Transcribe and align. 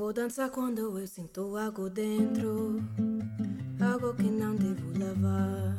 vou 0.00 0.14
dançar 0.14 0.48
quando 0.48 0.98
eu 0.98 1.06
sinto 1.06 1.54
algo 1.58 1.90
dentro, 1.90 2.76
algo 3.78 4.14
que 4.14 4.30
não 4.30 4.56
devo 4.56 4.98
levar. 4.98 5.76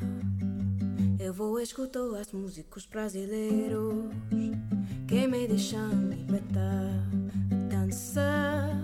Eu 1.19 1.33
vou 1.33 1.59
escutar 1.59 2.05
as 2.19 2.31
músicos 2.31 2.85
brasileiros 2.85 4.11
que 5.07 5.25
me 5.25 5.47
deixam 5.47 5.89
libertar. 6.07 7.09
Dança, 7.67 8.80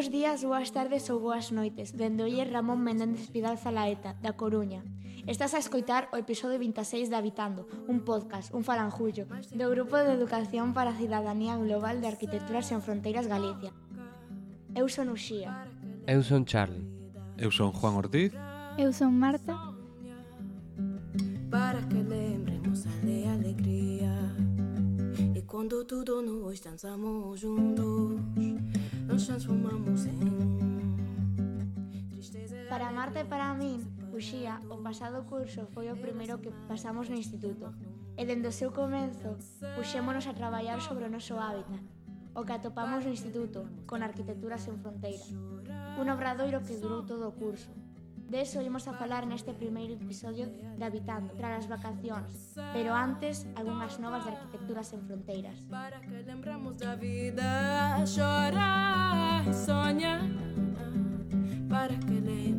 Bos 0.00 0.08
días, 0.08 0.40
boas 0.44 0.72
tardes 0.72 1.12
ou 1.12 1.20
boas 1.20 1.52
noites. 1.52 1.92
Bendolle 1.92 2.48
Ramón 2.48 2.80
Menéndez 2.80 3.28
Pidal 3.28 3.60
Laeta, 3.60 4.16
da 4.24 4.32
Coruña. 4.32 4.80
Estás 5.28 5.52
a 5.52 5.60
escoitar 5.60 6.08
o 6.08 6.16
episodio 6.16 6.56
26 6.56 7.12
de 7.12 7.16
Habitando, 7.20 7.68
un 7.84 8.00
podcast, 8.00 8.48
un 8.56 8.64
falanjullo, 8.64 9.28
do 9.52 9.68
Grupo 9.68 10.00
de 10.00 10.16
Educación 10.16 10.72
para 10.72 10.96
a 10.96 10.96
Cidadanía 10.96 11.60
Global 11.60 12.00
de 12.00 12.08
Arquitectura 12.08 12.64
sen 12.64 12.80
Fronteiras 12.80 13.28
Galicia. 13.28 13.76
Eu 14.72 14.88
son 14.88 15.12
Uxía. 15.12 15.68
Eu 16.08 16.24
son 16.24 16.48
Charlie. 16.48 16.88
Eu 17.36 17.52
son 17.52 17.68
Juan 17.68 18.00
Ortiz. 18.00 18.32
Eu 18.80 18.96
son 18.96 19.12
Marta. 19.20 19.52
Para 21.52 21.84
que 21.84 22.00
lembremos 22.00 22.88
a 22.88 22.94
de 23.04 23.28
alegría 23.28 24.16
E 25.36 25.44
quando 25.44 25.84
tudo 25.84 26.22
nós 26.22 26.60
dançamos 26.64 27.40
juntos 27.40 28.16
nos 29.10 29.26
transformamos 29.26 30.06
en 30.06 30.18
Para 32.70 32.92
Marta 32.94 33.18
e 33.18 33.26
para 33.26 33.50
min, 33.58 33.82
Uxía, 34.14 34.62
o 34.70 34.78
pasado 34.78 35.26
curso 35.26 35.66
foi 35.74 35.90
o 35.90 35.98
primeiro 35.98 36.38
que 36.38 36.54
pasamos 36.70 37.10
no 37.10 37.18
instituto 37.18 37.74
e 38.14 38.22
dende 38.22 38.46
o 38.46 38.54
seu 38.54 38.70
comenzo 38.70 39.34
puxémonos 39.74 40.30
a 40.30 40.36
traballar 40.38 40.78
sobre 40.78 41.10
o 41.10 41.10
noso 41.10 41.34
hábitat 41.42 41.82
o 42.38 42.46
que 42.46 42.54
atopamos 42.54 43.02
no 43.02 43.10
instituto 43.10 43.66
con 43.90 44.06
Arquitectura 44.06 44.62
sen 44.62 44.78
Fronteira 44.78 45.26
un 45.98 46.06
obradoiro 46.06 46.62
que 46.62 46.78
durou 46.78 47.02
todo 47.02 47.26
o 47.26 47.34
curso. 47.34 47.74
Deso 48.30 48.62
imos 48.62 48.86
a 48.86 48.94
falar 48.94 49.26
neste 49.26 49.50
primeiro 49.50 49.98
episodio 49.98 50.46
de 50.46 50.84
Habitando, 50.86 51.34
tras 51.34 51.58
as 51.58 51.66
vacacións, 51.66 52.54
pero 52.70 52.94
antes, 52.94 53.42
algunhas 53.58 53.98
novas 53.98 54.22
de 54.22 54.30
arquitecturas 54.30 54.86
en 54.94 55.02
Fronteiras. 55.02 55.58
Para 55.66 55.98
que 55.98 56.22
lembramos 56.22 56.78
da 56.78 56.94
vida, 56.94 57.98
chorar 58.06 59.42
e 59.42 59.50
soña, 59.50 60.22
para 61.66 61.98
que 62.06 62.22
le 62.22 62.49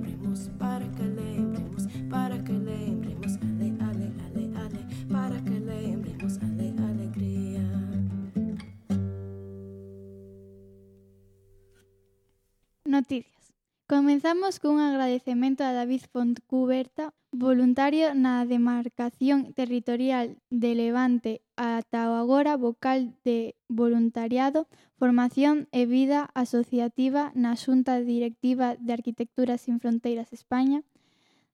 Comezamos 13.91 14.63
cun 14.63 14.79
agradecemento 14.79 15.67
a 15.67 15.75
David 15.75 16.07
Fontcuberta, 16.15 17.11
voluntario 17.35 18.15
na 18.15 18.47
demarcación 18.47 19.51
territorial 19.51 20.39
de 20.47 20.71
Levante, 20.79 21.43
ata 21.59 22.07
o 22.07 22.15
agora 22.15 22.55
vocal 22.55 23.11
de 23.27 23.59
voluntariado, 23.67 24.71
formación 24.95 25.67
e 25.75 25.83
vida 25.83 26.31
asociativa 26.39 27.35
na 27.35 27.59
Xunta 27.59 27.99
Directiva 27.99 28.79
de 28.79 28.95
Arquitectura 28.95 29.59
sin 29.59 29.83
Fronteiras 29.83 30.31
España, 30.31 30.87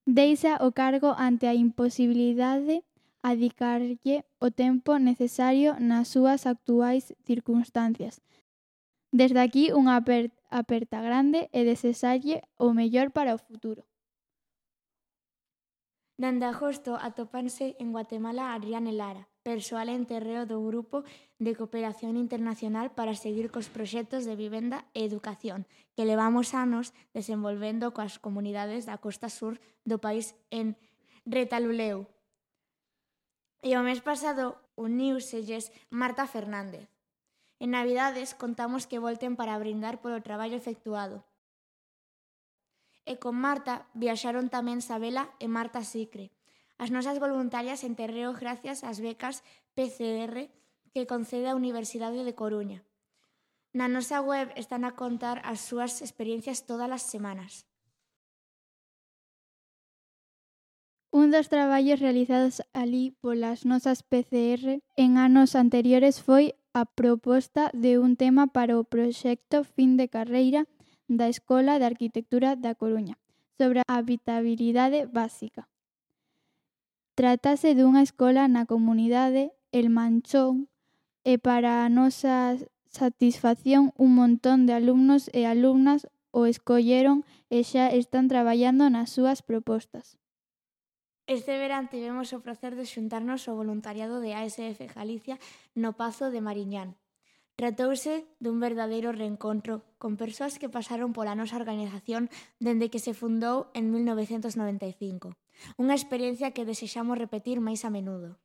deixa 0.05 0.61
o 0.61 0.77
cargo 0.77 1.17
ante 1.17 1.49
a 1.49 1.57
imposibilidade 1.57 2.85
dedicarlle 3.25 4.29
o 4.37 4.53
tempo 4.53 5.01
necesario 5.01 5.73
nas 5.81 6.13
súas 6.13 6.45
actuais 6.45 7.17
circunstancias, 7.25 8.21
Desde 9.17 9.41
aquí 9.41 9.73
unha 9.73 9.97
aperta 9.97 11.01
grande 11.01 11.49
e 11.49 11.65
desexalle 11.65 12.45
o 12.61 12.69
mellor 12.77 13.09
para 13.09 13.33
o 13.33 13.41
futuro. 13.41 13.81
Dende 16.21 16.45
agosto 16.45 17.01
atopanse 17.01 17.73
en 17.81 17.89
Guatemala 17.97 18.53
Adrián 18.53 18.85
e 18.85 18.93
Lara, 18.93 19.25
persoal 19.41 19.89
en 19.89 20.05
terreo 20.05 20.45
do 20.45 20.61
Grupo 20.61 21.01
de 21.41 21.57
Cooperación 21.57 22.13
Internacional 22.13 22.93
para 22.93 23.17
seguir 23.17 23.49
cos 23.49 23.73
proxectos 23.73 24.21
de 24.29 24.37
vivenda 24.37 24.85
e 24.93 25.01
educación 25.01 25.65
que 25.97 26.05
levamos 26.05 26.53
anos 26.53 26.93
desenvolvendo 27.17 27.97
coas 27.97 28.21
comunidades 28.21 28.85
da 28.85 29.01
costa 29.01 29.33
sur 29.33 29.57
do 29.81 29.97
país 29.97 30.37
en 30.53 30.77
Retaluleu. 31.25 32.05
E 33.65 33.73
o 33.73 33.81
mes 33.81 33.97
pasado 34.05 34.61
uniuselles 34.77 35.73
Marta 35.89 36.29
Fernández, 36.29 36.85
En 37.59 37.71
Navidades 37.71 38.35
contamos 38.35 38.85
que 38.85 38.99
volten 38.99 39.35
para 39.35 39.57
brindar 39.57 39.97
polo 40.01 40.21
traballo 40.21 40.57
efectuado. 40.57 41.25
E 43.07 43.17
con 43.17 43.33
Marta 43.39 43.89
viaxaron 43.97 44.51
tamén 44.53 44.85
Sabela 44.85 45.33
e 45.41 45.47
Marta 45.49 45.81
Sicre. 45.81 46.29
As 46.77 46.93
nosas 46.93 47.17
voluntarias 47.17 47.81
en 47.81 47.97
terreo 47.97 48.37
gracias 48.37 48.85
ás 48.85 49.01
becas 49.01 49.41
PCR 49.73 50.53
que 50.93 51.09
concede 51.09 51.49
a 51.49 51.57
Universidade 51.57 52.21
de 52.21 52.37
Coruña. 52.37 52.85
Na 53.73 53.89
nosa 53.89 54.21
web 54.21 54.53
están 54.53 54.85
a 54.85 54.93
contar 54.93 55.41
as 55.41 55.61
súas 55.65 56.05
experiencias 56.05 56.69
todas 56.69 56.89
as 56.93 57.01
semanas. 57.01 57.65
Un 61.09 61.33
dos 61.33 61.49
traballos 61.49 61.97
realizados 61.97 62.61
ali 62.77 63.17
polas 63.17 63.65
nosas 63.65 64.05
PCR 64.05 64.83
en 64.99 65.17
anos 65.17 65.57
anteriores 65.57 66.21
foi 66.21 66.53
a 66.77 66.85
proposta 66.85 67.71
de 67.73 67.97
un 67.97 68.15
tema 68.15 68.45
para 68.45 68.77
o 68.77 68.83
proxecto 68.83 69.63
Fin 69.63 69.97
de 69.97 70.09
carreira 70.09 70.67
da 71.09 71.25
Escola 71.27 71.79
de 71.79 71.85
Arquitectura 71.89 72.55
da 72.55 72.77
Coruña 72.77 73.17
sobre 73.57 73.81
a 73.81 73.97
habitabilidade 73.97 75.09
básica. 75.09 75.65
Trátase 77.17 77.73
dunha 77.73 78.05
escola 78.05 78.45
na 78.45 78.69
comunidade 78.69 79.57
El 79.73 79.89
Manchón 79.89 80.69
e 81.25 81.41
para 81.41 81.81
a 81.81 81.89
nosa 81.89 82.61
satisfacción 82.85 83.89
un 83.97 84.13
montón 84.13 84.69
de 84.69 84.77
alumnos 84.77 85.33
e 85.33 85.49
alumnas 85.49 86.05
o 86.29 86.45
escolleron 86.45 87.25
e 87.49 87.65
xa 87.65 87.89
están 87.89 88.29
traballando 88.29 88.85
nas 88.93 89.09
súas 89.09 89.41
propostas. 89.41 90.21
Este 91.27 91.59
verán 91.59 91.89
tivemos 91.91 92.31
o 92.31 92.39
placer 92.39 92.79
de 92.79 92.87
xuntarnos 92.87 93.51
ao 93.51 93.59
voluntariado 93.59 94.23
de 94.23 94.31
ASF 94.31 94.79
Galicia 94.95 95.35
no 95.75 95.91
Pazo 95.99 96.31
de 96.31 96.39
Mariñán. 96.39 96.95
Tratouse 97.59 98.23
dun 98.39 98.63
verdadeiro 98.63 99.11
reencontro 99.11 99.83
con 99.99 100.15
persoas 100.15 100.55
que 100.55 100.71
pasaron 100.71 101.11
pola 101.11 101.35
nosa 101.35 101.59
organización 101.59 102.31
dende 102.63 102.87
que 102.87 103.03
se 103.03 103.11
fundou 103.11 103.67
en 103.75 103.91
1995. 103.91 105.35
Unha 105.75 105.99
experiencia 105.99 106.55
que 106.55 106.63
desexamos 106.63 107.19
repetir 107.19 107.59
máis 107.59 107.83
a 107.83 107.91
menudo. 107.91 108.39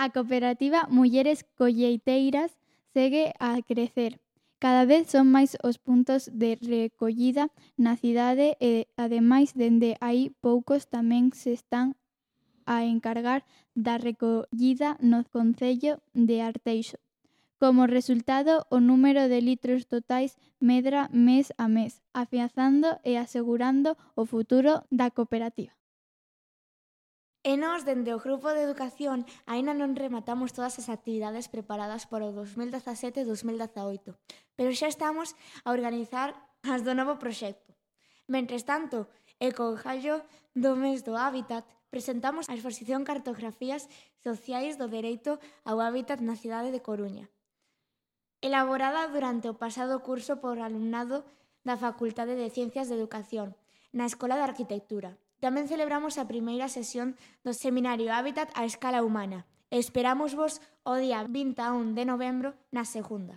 A 0.00 0.08
cooperativa 0.16 0.88
Mulleres 0.88 1.44
Colleiteiras 1.52 2.56
segue 2.96 3.36
a 3.36 3.60
crecer 3.60 4.24
Cada 4.58 4.88
vez 4.88 5.12
son 5.12 5.28
máis 5.28 5.52
os 5.60 5.76
puntos 5.76 6.32
de 6.32 6.56
recollida 6.56 7.52
na 7.76 7.92
cidade 8.00 8.56
e, 8.56 8.56
eh, 8.56 8.82
ademais, 8.96 9.52
dende 9.52 10.00
aí 10.00 10.32
poucos 10.40 10.88
tamén 10.88 11.28
se 11.36 11.52
están 11.52 11.92
a 12.64 12.88
encargar 12.88 13.44
da 13.76 14.00
recollida 14.00 14.96
no 15.04 15.28
Concello 15.28 16.00
de 16.16 16.40
Arteixo. 16.40 16.96
Como 17.60 17.84
resultado, 17.84 18.64
o 18.72 18.80
número 18.80 19.28
de 19.28 19.44
litros 19.44 19.84
totais 19.92 20.40
medra 20.60 21.12
mes 21.12 21.52
a 21.60 21.68
mes, 21.68 22.00
afianzando 22.12 22.88
e 23.04 23.20
asegurando 23.20 23.92
o 24.16 24.24
futuro 24.24 24.88
da 24.88 25.12
cooperativa. 25.12 25.75
E 27.46 27.54
nós, 27.54 27.86
dende 27.86 28.10
o 28.10 28.18
Grupo 28.18 28.50
de 28.50 28.66
Educación, 28.66 29.22
aínda 29.46 29.70
non 29.70 29.94
rematamos 29.94 30.50
todas 30.50 30.82
as 30.82 30.90
actividades 30.90 31.46
preparadas 31.46 32.02
para 32.10 32.26
o 32.26 32.34
2017 32.34 33.22
e 33.22 33.28
2018, 33.30 34.18
pero 34.58 34.74
xa 34.74 34.90
estamos 34.90 35.38
a 35.62 35.70
organizar 35.70 36.34
as 36.66 36.82
do 36.82 36.90
novo 36.98 37.22
proxecto. 37.22 37.70
Mentres 38.26 38.66
tanto, 38.66 39.06
e 39.38 39.54
co 39.54 39.78
gallo 39.78 40.26
do 40.58 40.74
mes 40.74 41.06
do 41.06 41.14
Hábitat, 41.14 41.62
presentamos 41.86 42.50
a 42.50 42.58
exposición 42.58 43.06
Cartografías 43.06 43.86
Sociais 44.26 44.74
do 44.74 44.90
Dereito 44.90 45.38
ao 45.62 45.78
Hábitat 45.78 46.18
na 46.26 46.34
cidade 46.34 46.74
de 46.74 46.82
Coruña, 46.82 47.30
elaborada 48.42 49.06
durante 49.14 49.46
o 49.46 49.54
pasado 49.54 50.02
curso 50.02 50.42
por 50.42 50.58
alumnado 50.58 51.22
da 51.62 51.78
Facultade 51.78 52.34
de 52.34 52.50
Ciencias 52.50 52.90
de 52.90 52.98
Educación, 52.98 53.54
na 53.94 54.10
Escola 54.10 54.34
de 54.34 54.50
Arquitectura. 54.50 55.14
Tamén 55.36 55.68
celebramos 55.68 56.16
a 56.16 56.24
primeira 56.24 56.72
sesión 56.72 57.20
do 57.44 57.52
Seminario 57.52 58.08
Hábitat 58.08 58.48
a 58.56 58.64
escala 58.64 59.04
humana. 59.04 59.44
Esperamos 59.68 60.32
vos 60.32 60.64
o 60.80 60.96
día 60.96 61.20
21 61.28 61.92
de 61.92 62.08
novembro 62.08 62.56
na 62.72 62.88
segunda. 62.88 63.36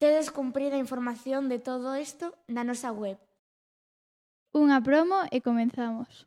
Tedes 0.00 0.32
cumprida 0.32 0.80
a 0.80 0.84
información 0.84 1.52
de 1.52 1.60
todo 1.60 1.92
isto 2.00 2.32
na 2.48 2.64
nosa 2.64 2.96
web. 2.96 3.20
Unha 4.56 4.80
promo 4.80 5.28
e 5.28 5.44
comenzamos. 5.44 6.24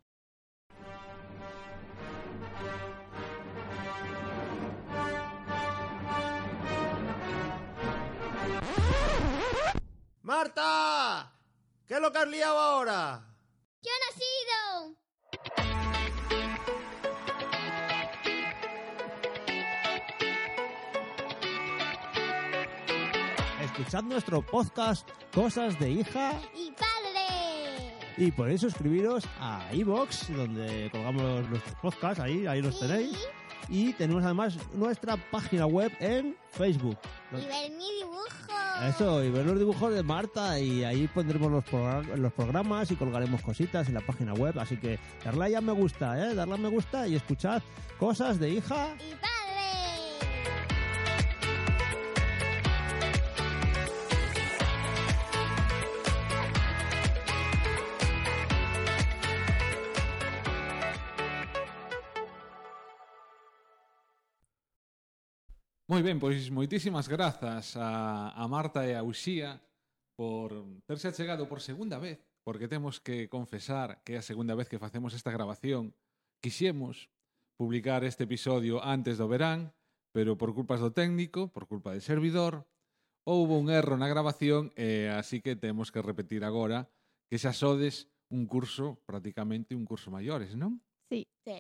¡Marta! 10.22 11.32
¿Qué 11.88 11.96
es 11.96 12.02
lo 12.04 12.12
que 12.12 12.20
has 12.20 12.28
liado 12.28 12.60
ahora? 12.60 13.37
Escuchad 23.78 24.04
nuestro 24.04 24.42
podcast 24.42 25.08
Cosas 25.34 25.80
de 25.80 25.92
hija 25.92 26.34
¡Y 26.56 26.72
padre! 26.72 27.94
y 28.20 28.32
podéis 28.32 28.62
suscribiros 28.62 29.24
a 29.40 29.62
iVoox, 29.74 30.30
donde 30.36 30.90
colgamos 30.92 31.48
nuestros 31.50 31.76
podcasts, 31.76 32.20
ahí, 32.20 32.48
ahí 32.48 32.64
los 32.64 32.80
tenéis. 32.80 33.16
Y 33.70 33.94
tenemos 33.94 34.24
además 34.24 34.58
nuestra 34.74 35.18
página 35.30 35.68
web 35.68 35.92
en 36.00 36.36
Facebook. 36.50 36.98
Y 37.32 37.36
ver 37.46 37.72
mi 37.78 37.92
dibujo. 38.00 38.88
Eso, 38.90 39.24
y 39.24 39.30
ver 39.30 39.46
los 39.46 39.60
dibujos 39.60 39.94
de 39.94 40.02
Marta 40.02 40.60
y 40.60 40.84
ahí 40.84 41.08
pondremos 41.08 41.52
los, 41.52 41.64
progra- 41.66 42.16
los 42.16 42.34
programas 42.34 42.90
y 42.90 42.96
colgaremos 42.96 43.40
cositas 43.44 43.88
en 43.88 43.94
la 43.94 44.02
página 44.02 44.34
web. 44.34 44.58
Así 44.58 44.78
que 44.78 44.98
darle 45.24 45.46
ahí 45.46 45.54
a 45.56 45.62
me 45.62 45.74
gusta, 45.74 46.18
¿eh? 46.20 46.34
Darle 46.34 46.56
a 46.56 46.58
me 46.58 46.70
gusta 46.70 47.08
y 47.08 47.14
escuchad 47.16 47.62
cosas 48.00 48.40
de 48.40 48.50
hija. 48.50 48.96
¡Y 48.96 49.12
padre! 49.14 49.37
Moi 65.98 66.06
ben, 66.06 66.22
pois 66.22 66.54
moitísimas 66.54 67.10
grazas 67.10 67.74
a, 67.74 68.30
a 68.30 68.46
Marta 68.46 68.86
e 68.86 68.94
a 68.94 69.02
Uxía 69.02 69.58
por 70.14 70.54
terse 70.86 71.10
achegado 71.10 71.50
por 71.50 71.58
segunda 71.58 71.98
vez, 71.98 72.22
porque 72.46 72.70
temos 72.70 73.02
que 73.02 73.26
confesar 73.26 74.06
que 74.06 74.14
é 74.14 74.22
a 74.22 74.30
segunda 74.30 74.54
vez 74.54 74.70
que 74.70 74.78
facemos 74.78 75.18
esta 75.18 75.34
grabación. 75.34 75.98
Quixemos 76.38 77.10
publicar 77.58 78.06
este 78.06 78.30
episodio 78.30 78.78
antes 78.78 79.18
do 79.18 79.26
verán, 79.26 79.74
pero 80.14 80.38
por 80.38 80.54
culpas 80.54 80.86
do 80.86 80.94
técnico, 80.94 81.50
por 81.50 81.66
culpa 81.66 81.98
del 81.98 82.06
servidor, 82.06 82.70
houve 83.26 83.58
un 83.58 83.74
erro 83.74 83.98
na 83.98 84.06
grabación 84.06 84.70
e 84.78 85.10
así 85.10 85.42
que 85.42 85.58
temos 85.58 85.90
que 85.90 86.06
repetir 86.06 86.46
agora 86.46 86.94
que 87.26 87.42
xa 87.42 87.58
sodes 87.58 88.06
un 88.30 88.46
curso, 88.46 89.02
prácticamente 89.10 89.74
un 89.74 89.90
curso 89.90 90.14
maiores, 90.14 90.54
non? 90.54 90.78
Sí. 91.10 91.26
sí. 91.42 91.58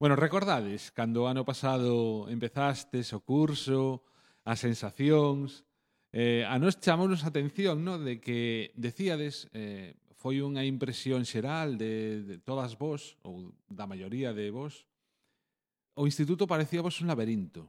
Bueno, 0.00 0.16
recordades, 0.16 0.90
cando 0.96 1.24
o 1.24 1.28
ano 1.28 1.44
pasado 1.44 2.24
empezastes 2.32 3.12
o 3.12 3.20
curso, 3.20 4.00
as 4.48 4.56
sensacións, 4.56 5.68
eh, 6.08 6.40
a 6.48 6.56
nos 6.56 6.80
chamounos 6.80 7.20
a 7.20 7.28
atención 7.28 7.84
no? 7.84 8.00
de 8.00 8.16
que 8.16 8.72
decíades 8.80 9.52
eh, 9.52 10.00
foi 10.16 10.40
unha 10.40 10.64
impresión 10.64 11.28
xeral 11.28 11.76
de, 11.76 12.24
de 12.24 12.36
todas 12.40 12.80
vos, 12.80 13.20
ou 13.28 13.52
da 13.68 13.84
maioría 13.84 14.32
de 14.32 14.48
vos, 14.48 14.88
o 15.92 16.08
instituto 16.08 16.48
parecía 16.48 16.80
vos 16.80 16.96
un 17.04 17.12
laberinto. 17.12 17.68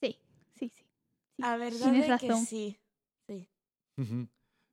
Sí, 0.00 0.16
sí, 0.56 0.72
sí. 0.72 0.84
sí. 1.36 1.44
A 1.44 1.60
verdade 1.60 2.00
é 2.00 2.16
que 2.16 2.32
sí. 2.48 2.80
sí. 3.28 3.44
Uh 4.00 4.08
-huh. 4.08 4.24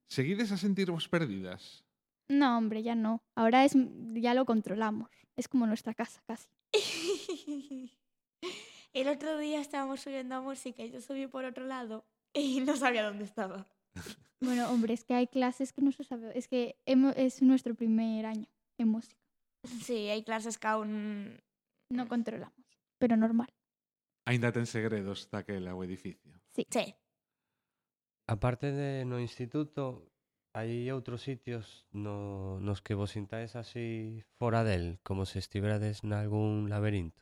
Seguides 0.08 0.56
a 0.56 0.58
sentirvos 0.58 1.12
perdidas? 1.12 1.85
No, 2.28 2.58
hombre, 2.58 2.84
ya 2.84 2.96
no. 2.96 3.24
Ahora 3.36 3.66
es 3.66 3.74
ya 4.14 4.34
lo 4.34 4.46
controlamos. 4.46 5.10
Es 5.36 5.48
como 5.48 5.68
nuestra 5.68 5.94
casa 5.94 6.22
casi. 6.26 6.50
El 8.94 9.10
otro 9.10 9.38
día 9.38 9.60
estábamos 9.60 10.02
subiendo 10.02 10.42
música 10.42 10.84
y 10.84 10.92
yo 10.92 11.02
subí 11.02 11.28
por 11.28 11.44
otro 11.44 11.66
lado 11.66 12.06
y 12.34 12.62
no 12.62 12.76
sabía 12.78 13.04
dónde 13.04 13.26
estaba. 13.26 13.66
Bueno, 14.42 14.70
hombre, 14.70 14.94
es 14.94 15.06
que 15.06 15.14
hay 15.16 15.28
clases 15.28 15.72
que 15.72 15.82
no 15.82 15.94
se 15.94 16.04
sabe. 16.04 16.38
Es 16.38 16.50
que 16.50 16.78
es 16.86 17.42
nuestro 17.42 17.74
primer 17.74 18.26
año 18.26 18.48
en 18.78 18.90
música. 18.90 19.26
Sí, 19.82 20.10
hai 20.12 20.22
clases 20.22 20.60
que 20.60 20.68
aún... 20.68 21.42
No 21.90 22.06
controlamos, 22.06 22.66
pero 23.00 23.16
normal. 23.16 23.50
Ainda 24.26 24.52
ten 24.52 24.66
segredos 24.66 25.30
daquela 25.32 25.74
o 25.74 25.82
edificio. 25.84 26.34
Sí. 26.54 26.68
Sí. 26.70 26.94
Aparte 28.28 28.72
de 28.74 29.06
no 29.06 29.20
instituto, 29.20 30.12
hai 30.56 30.88
outros 30.96 31.28
sitios 31.28 31.84
no, 31.92 32.64
nos 32.64 32.80
que 32.80 32.96
vos 32.96 33.12
sintáis 33.12 33.60
así 33.60 34.24
fora 34.40 34.64
del, 34.64 35.04
como 35.04 35.28
se 35.28 35.44
estiverades 35.44 36.08
nalgún 36.08 36.72
laberinto. 36.72 37.20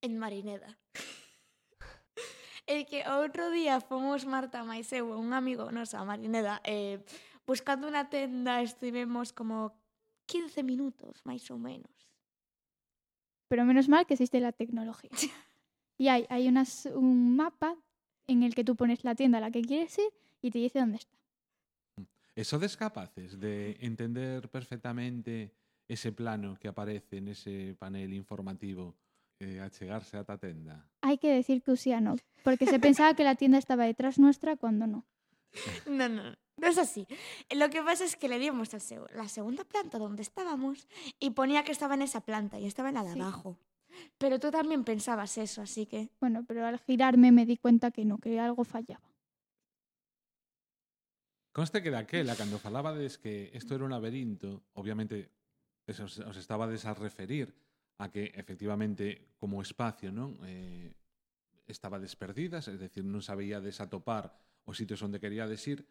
En 0.00 0.16
Marineda. 0.16 0.80
El 2.64 2.88
que 2.88 3.04
outro 3.04 3.52
día 3.52 3.84
fomos 3.84 4.24
Marta 4.24 4.64
máis 4.64 4.88
eu 4.96 5.12
un 5.12 5.36
amigo 5.36 5.68
noso 5.68 6.00
a 6.00 6.08
Marineda 6.08 6.64
eh, 6.64 7.04
buscando 7.44 7.84
unha 7.84 8.08
tenda 8.08 8.64
estivemos 8.64 9.36
como 9.36 9.76
15 10.24 10.64
minutos, 10.64 11.20
máis 11.28 11.44
ou 11.52 11.60
menos. 11.60 11.92
Pero 13.52 13.68
menos 13.68 13.92
mal 13.92 14.08
que 14.08 14.16
existe 14.16 14.40
la 14.40 14.56
tecnología. 14.56 15.12
Y 16.00 16.08
hay, 16.08 16.24
hay 16.30 16.48
unas, 16.48 16.86
un 16.86 17.36
mapa 17.36 17.76
en 18.26 18.42
el 18.42 18.54
que 18.54 18.64
tú 18.64 18.74
pones 18.74 19.04
la 19.04 19.14
tienda 19.14 19.36
a 19.36 19.42
la 19.42 19.50
que 19.50 19.60
quieres 19.60 19.98
ir 19.98 20.08
y 20.40 20.50
te 20.50 20.56
dice 20.56 20.80
dónde 20.80 20.96
está. 20.96 21.19
Sodes 22.42 22.76
capaces 22.76 23.38
de 23.38 23.76
entender 23.80 24.48
perfectamente 24.48 25.52
ese 25.88 26.12
plano 26.12 26.56
que 26.58 26.68
aparece 26.68 27.20
nese 27.20 27.74
panel 27.78 28.14
informativo 28.14 28.94
e 29.40 29.60
achegarse 29.60 30.16
ata 30.16 30.34
a 30.34 30.38
tenda? 30.40 30.86
Hay 31.02 31.18
que 31.18 31.28
decir 31.32 31.60
que 31.62 31.72
Usía 31.72 32.00
no, 32.00 32.16
porque 32.44 32.64
se 32.66 32.78
pensaba 32.78 33.14
que 33.14 33.24
la 33.24 33.34
tienda 33.34 33.58
estaba 33.58 33.84
detrás 33.84 34.18
nuestra 34.18 34.56
cuando 34.56 34.86
no. 34.86 35.04
No, 35.90 36.08
no, 36.08 36.36
no 36.56 36.66
es 36.66 36.78
así. 36.78 37.06
Lo 37.50 37.68
que 37.68 37.82
pasa 37.82 38.04
es 38.04 38.16
que 38.16 38.28
le 38.28 38.38
dimos 38.38 38.72
a 38.72 38.78
seg- 38.78 39.10
la 39.12 39.28
segunda 39.28 39.64
planta 39.64 39.98
donde 39.98 40.22
estábamos 40.22 40.86
y 41.18 41.30
ponía 41.30 41.64
que 41.64 41.72
estaba 41.72 41.94
en 41.94 42.02
esa 42.02 42.20
planta 42.24 42.58
y 42.60 42.66
estaba 42.66 42.88
en 42.90 42.94
la 42.94 43.04
de 43.04 43.12
Sí. 43.14 43.20
abajo. 43.20 43.58
Pero 44.16 44.38
tú 44.38 44.50
también 44.50 44.84
pensabas 44.84 45.36
eso, 45.36 45.60
así 45.62 45.84
que... 45.84 46.08
Bueno, 46.20 46.44
pero 46.46 46.64
al 46.64 46.78
girarme 46.78 47.32
me 47.32 47.44
di 47.44 47.56
cuenta 47.56 47.90
que 47.90 48.04
no, 48.04 48.18
que 48.18 48.38
algo 48.38 48.62
fallaba. 48.64 49.09
Conste 51.60 51.82
que 51.82 51.92
daquela, 51.92 52.40
cando 52.40 52.56
falabades 52.56 53.20
que 53.20 53.52
isto 53.52 53.76
era 53.76 53.84
un 53.84 53.92
laberinto, 53.92 54.64
obviamente 54.80 55.28
os, 55.84 56.16
os 56.16 56.36
estabades 56.40 56.88
a 56.88 56.96
referir 56.96 57.52
a 58.00 58.08
que 58.08 58.32
efectivamente 58.32 59.36
como 59.36 59.60
espacio 59.60 60.08
non 60.08 60.40
eh, 60.48 60.88
estaba 61.68 62.00
perdidas, 62.16 62.64
es 62.72 62.80
decir, 62.80 63.04
non 63.04 63.20
sabíades 63.20 63.76
atopar 63.84 64.32
os 64.64 64.80
sitios 64.80 65.04
onde 65.04 65.20
queríades 65.20 65.60
ir, 65.68 65.84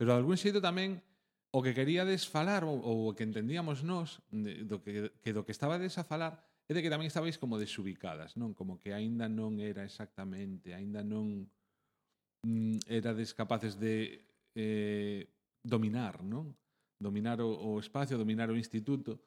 pero 0.00 0.16
de 0.16 0.24
algún 0.24 0.40
xeito 0.40 0.64
tamén 0.64 1.04
o 1.52 1.60
que 1.60 1.76
queríades 1.76 2.24
falar 2.24 2.64
ou, 2.64 2.80
ou 2.80 2.96
o 3.04 3.12
que 3.12 3.28
entendíamos 3.28 3.84
nós 3.84 4.24
de, 4.32 4.64
do 4.64 4.80
que, 4.80 5.12
que 5.20 5.36
do 5.36 5.44
que 5.44 5.52
estabades 5.52 6.00
a 6.00 6.08
falar 6.08 6.48
é 6.64 6.72
de 6.72 6.80
que 6.80 6.88
tamén 6.88 7.12
estabais 7.12 7.36
como 7.36 7.60
desubicadas, 7.60 8.40
non? 8.40 8.56
Como 8.56 8.80
que 8.80 8.96
aínda 8.96 9.28
non 9.28 9.60
era 9.60 9.84
exactamente, 9.84 10.72
aínda 10.72 11.04
non 11.04 11.44
mm, 12.40 12.88
erades 12.88 13.36
capaces 13.36 13.76
de 13.76 14.29
eh, 14.54 15.28
dominar, 15.62 16.22
non? 16.22 16.56
Dominar 16.98 17.40
o, 17.40 17.50
o 17.50 17.80
espacio, 17.80 18.18
dominar 18.18 18.50
o 18.50 18.56
instituto. 18.56 19.20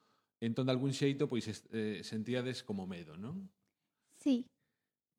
Entón, 0.43 0.67
de 0.67 0.73
algún 0.75 0.91
xeito, 0.91 1.29
pois 1.31 1.47
eh, 1.47 2.03
sentíades 2.03 2.63
como 2.63 2.85
medo, 2.85 3.15
non? 3.15 3.47
Sí, 4.19 4.47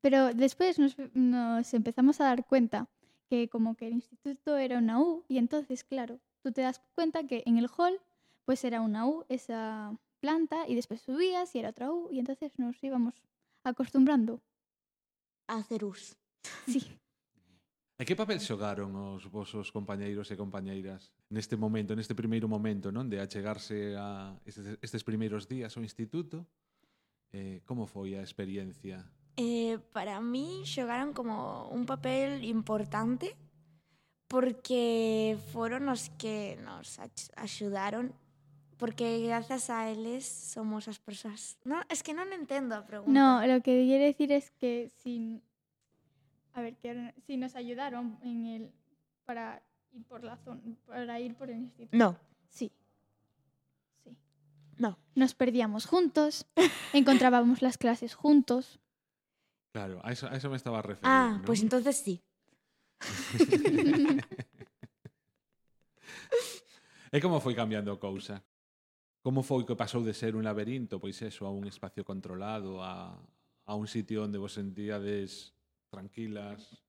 pero 0.05 0.35
después 0.35 0.79
nos, 0.79 0.97
nos 1.15 1.73
empezamos 1.73 2.21
a 2.21 2.25
dar 2.25 2.45
cuenta 2.45 2.89
que 3.29 3.49
como 3.49 3.75
que 3.75 3.87
el 3.87 3.95
instituto 3.95 4.57
era 4.57 4.79
una 4.79 5.01
U 5.01 5.25
y 5.29 5.39
entonces, 5.39 5.83
claro, 5.83 6.21
tú 6.43 6.53
te 6.53 6.61
das 6.61 6.83
cuenta 6.95 7.27
que 7.27 7.43
en 7.47 7.57
el 7.57 7.69
hall 7.77 7.99
pues 8.45 8.65
era 8.65 8.83
una 8.83 9.09
U 9.09 9.25
esa 9.29 9.97
planta 10.21 10.69
y 10.69 10.75
después 10.75 11.01
subías 11.01 11.55
y 11.55 11.59
era 11.59 11.71
otra 11.71 11.91
U 11.91 12.09
y 12.11 12.19
entonces 12.19 12.59
nos 12.59 12.83
íbamos 12.85 13.15
acostumbrando. 13.63 14.43
A 15.47 15.57
hacer 15.57 15.85
us. 15.85 16.17
Sí. 16.67 16.83
E 17.95 18.03
que 18.03 18.19
papel 18.19 18.43
xogaron 18.43 18.91
os 18.99 19.31
vosos 19.31 19.71
compañeiros 19.71 20.27
e 20.35 20.35
compañeiras 20.35 21.15
neste 21.31 21.55
momento, 21.55 21.95
neste 21.95 22.19
primeiro 22.19 22.51
momento, 22.51 22.91
non? 22.91 23.07
De 23.07 23.23
achegarse 23.23 23.95
a 23.95 24.35
estes, 24.43 24.83
estes 24.83 25.07
primeiros 25.07 25.47
días 25.47 25.71
ao 25.79 25.87
instituto? 25.87 26.43
Eh, 27.31 27.63
como 27.63 27.87
foi 27.87 28.19
a 28.19 28.23
experiencia? 28.27 29.07
Eh, 29.39 29.79
para 29.95 30.19
mí 30.19 30.67
xogaron 30.67 31.15
como 31.15 31.71
un 31.71 31.87
papel 31.87 32.43
importante 32.43 33.39
porque 34.27 35.39
foron 35.55 35.87
os 35.87 36.11
que 36.19 36.59
nos 36.67 36.99
axudaron 37.39 38.11
porque 38.75 39.23
gracias 39.23 39.71
a 39.71 39.87
eles 39.91 40.27
somos 40.27 40.91
as 40.91 40.99
persoas. 40.99 41.63
No, 41.63 41.79
es 41.87 42.03
que 42.03 42.11
non 42.11 42.35
entendo 42.35 42.75
a 42.75 42.83
pregunta. 42.83 43.15
No, 43.15 43.39
lo 43.47 43.63
que 43.63 43.87
quiere 43.87 44.11
decir 44.11 44.35
es 44.35 44.51
que 44.51 44.91
sin 44.99 45.47
A 46.55 46.63
ver, 46.63 46.75
sí 47.27 47.37
nos 47.37 47.55
ayudaron 47.57 48.19
en 48.23 48.47
el 48.47 48.73
para 49.27 49.63
ir 49.93 50.05
por 50.05 50.23
la 50.25 50.37
zona, 50.39 50.61
para 50.87 51.21
ir 51.21 51.35
por 51.35 51.51
el 51.51 51.59
instituto. 51.59 51.97
No, 51.97 52.17
Sí. 52.49 52.71
Sí. 54.05 54.17
no. 54.79 54.99
Nos 55.15 55.35
perdíamos 55.35 55.87
juntos, 55.87 56.47
encontrábamos 56.93 57.63
las 57.63 57.77
clases 57.79 58.15
juntos. 58.15 58.79
Claro, 59.73 60.01
a 60.05 60.13
eso, 60.13 60.29
a 60.29 60.37
eso 60.37 60.49
me 60.51 60.57
estaba 60.57 60.81
refiriendo. 60.83 61.09
Ah, 61.11 61.39
¿no? 61.39 61.45
pues 61.45 61.61
entonces 61.63 61.97
sí. 61.97 62.23
E 67.13 67.21
como 67.23 67.39
foi 67.39 67.55
cambiando 67.55 67.93
a 67.95 67.99
cousa? 67.99 68.43
Como 69.23 69.43
foi 69.43 69.65
que 69.65 69.79
pasou 69.79 70.03
de 70.03 70.13
ser 70.13 70.35
un 70.35 70.43
laberinto, 70.43 70.99
pois 70.99 71.17
eso, 71.23 71.47
a 71.47 71.51
un 71.51 71.65
espacio 71.67 72.05
controlado, 72.05 72.83
a, 72.83 73.15
a 73.65 73.73
un 73.75 73.87
sitio 73.87 74.27
onde 74.27 74.37
vos 74.39 74.53
sentíades 74.53 75.54
tranquilas? 75.95 76.83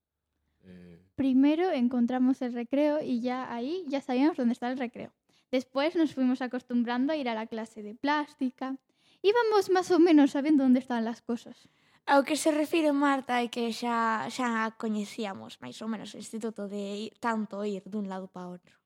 Eh, 0.64 1.00
Primero 1.16 1.72
encontramos 1.72 2.42
el 2.42 2.54
recreo 2.54 3.02
y 3.02 3.22
ya 3.22 3.54
ahí 3.54 3.86
ya 3.88 4.02
sabíamos 4.02 4.38
dónde 4.38 4.54
está 4.54 4.72
el 4.72 4.78
recreo. 4.78 5.14
Después 5.52 5.96
nos 5.96 6.14
fuimos 6.14 6.42
acostumbrando 6.42 7.14
a 7.14 7.16
ir 7.16 7.30
a 7.30 7.36
la 7.36 7.46
clase 7.48 7.84
de 7.84 7.94
plástica. 7.96 8.78
Íbamos 9.22 9.70
más 9.70 9.92
o 9.92 10.00
menos 10.00 10.32
sabiendo 10.32 10.64
dónde 10.64 10.80
estaban 10.80 11.06
las 11.06 11.22
cosas. 11.22 11.70
Ao 12.06 12.22
que 12.22 12.36
se 12.38 12.52
refire 12.54 12.92
Marta 12.94 13.42
é 13.42 13.50
que 13.50 13.74
xa, 13.74 14.30
xa 14.30 14.70
coñecíamos 14.78 15.58
máis 15.58 15.78
ou 15.82 15.90
menos 15.90 16.14
o 16.14 16.22
instituto 16.22 16.70
de 16.70 17.10
ir, 17.10 17.12
tanto 17.18 17.66
ir 17.66 17.82
dun 17.90 18.06
lado 18.06 18.30
para 18.30 18.50
outro. 18.54 18.78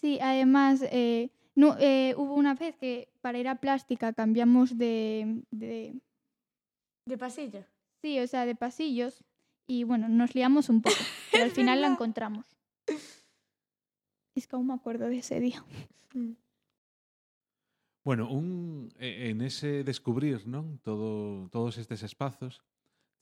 Sí, 0.00 0.16
además 0.20 0.80
eh, 0.88 1.28
no, 1.52 1.76
eh, 1.76 2.16
hubo 2.16 2.32
una 2.32 2.56
vez 2.56 2.72
que 2.80 3.12
para 3.20 3.36
ir 3.36 3.48
a 3.52 3.60
plástica 3.60 4.16
cambiamos 4.16 4.80
de, 4.80 5.44
de 5.52 5.92
De 7.04 7.16
pasillo? 7.18 7.64
sí, 8.00 8.16
o 8.20 8.26
sea, 8.26 8.48
de 8.48 8.56
pasillos 8.56 9.20
y 9.66 9.84
bueno, 9.84 10.08
nos 10.08 10.34
liamos 10.34 10.68
un 10.68 10.82
poco, 10.82 10.96
pero 11.32 11.44
al 11.44 11.50
final 11.50 11.80
la 11.80 11.88
encontramos. 11.88 12.44
Es 14.34 14.46
que 14.46 14.56
aún 14.56 14.66
me 14.66 14.74
acuerdo 14.74 15.06
de 15.08 15.18
ese 15.18 15.40
día. 15.40 15.64
bueno, 18.04 18.28
un, 18.30 18.92
e- 18.98 19.30
en 19.30 19.40
ese 19.40 19.84
descubrir, 19.84 20.46
non? 20.46 20.78
Todo, 20.82 21.48
todos 21.48 21.78
estes 21.78 22.02
espazos, 22.02 22.60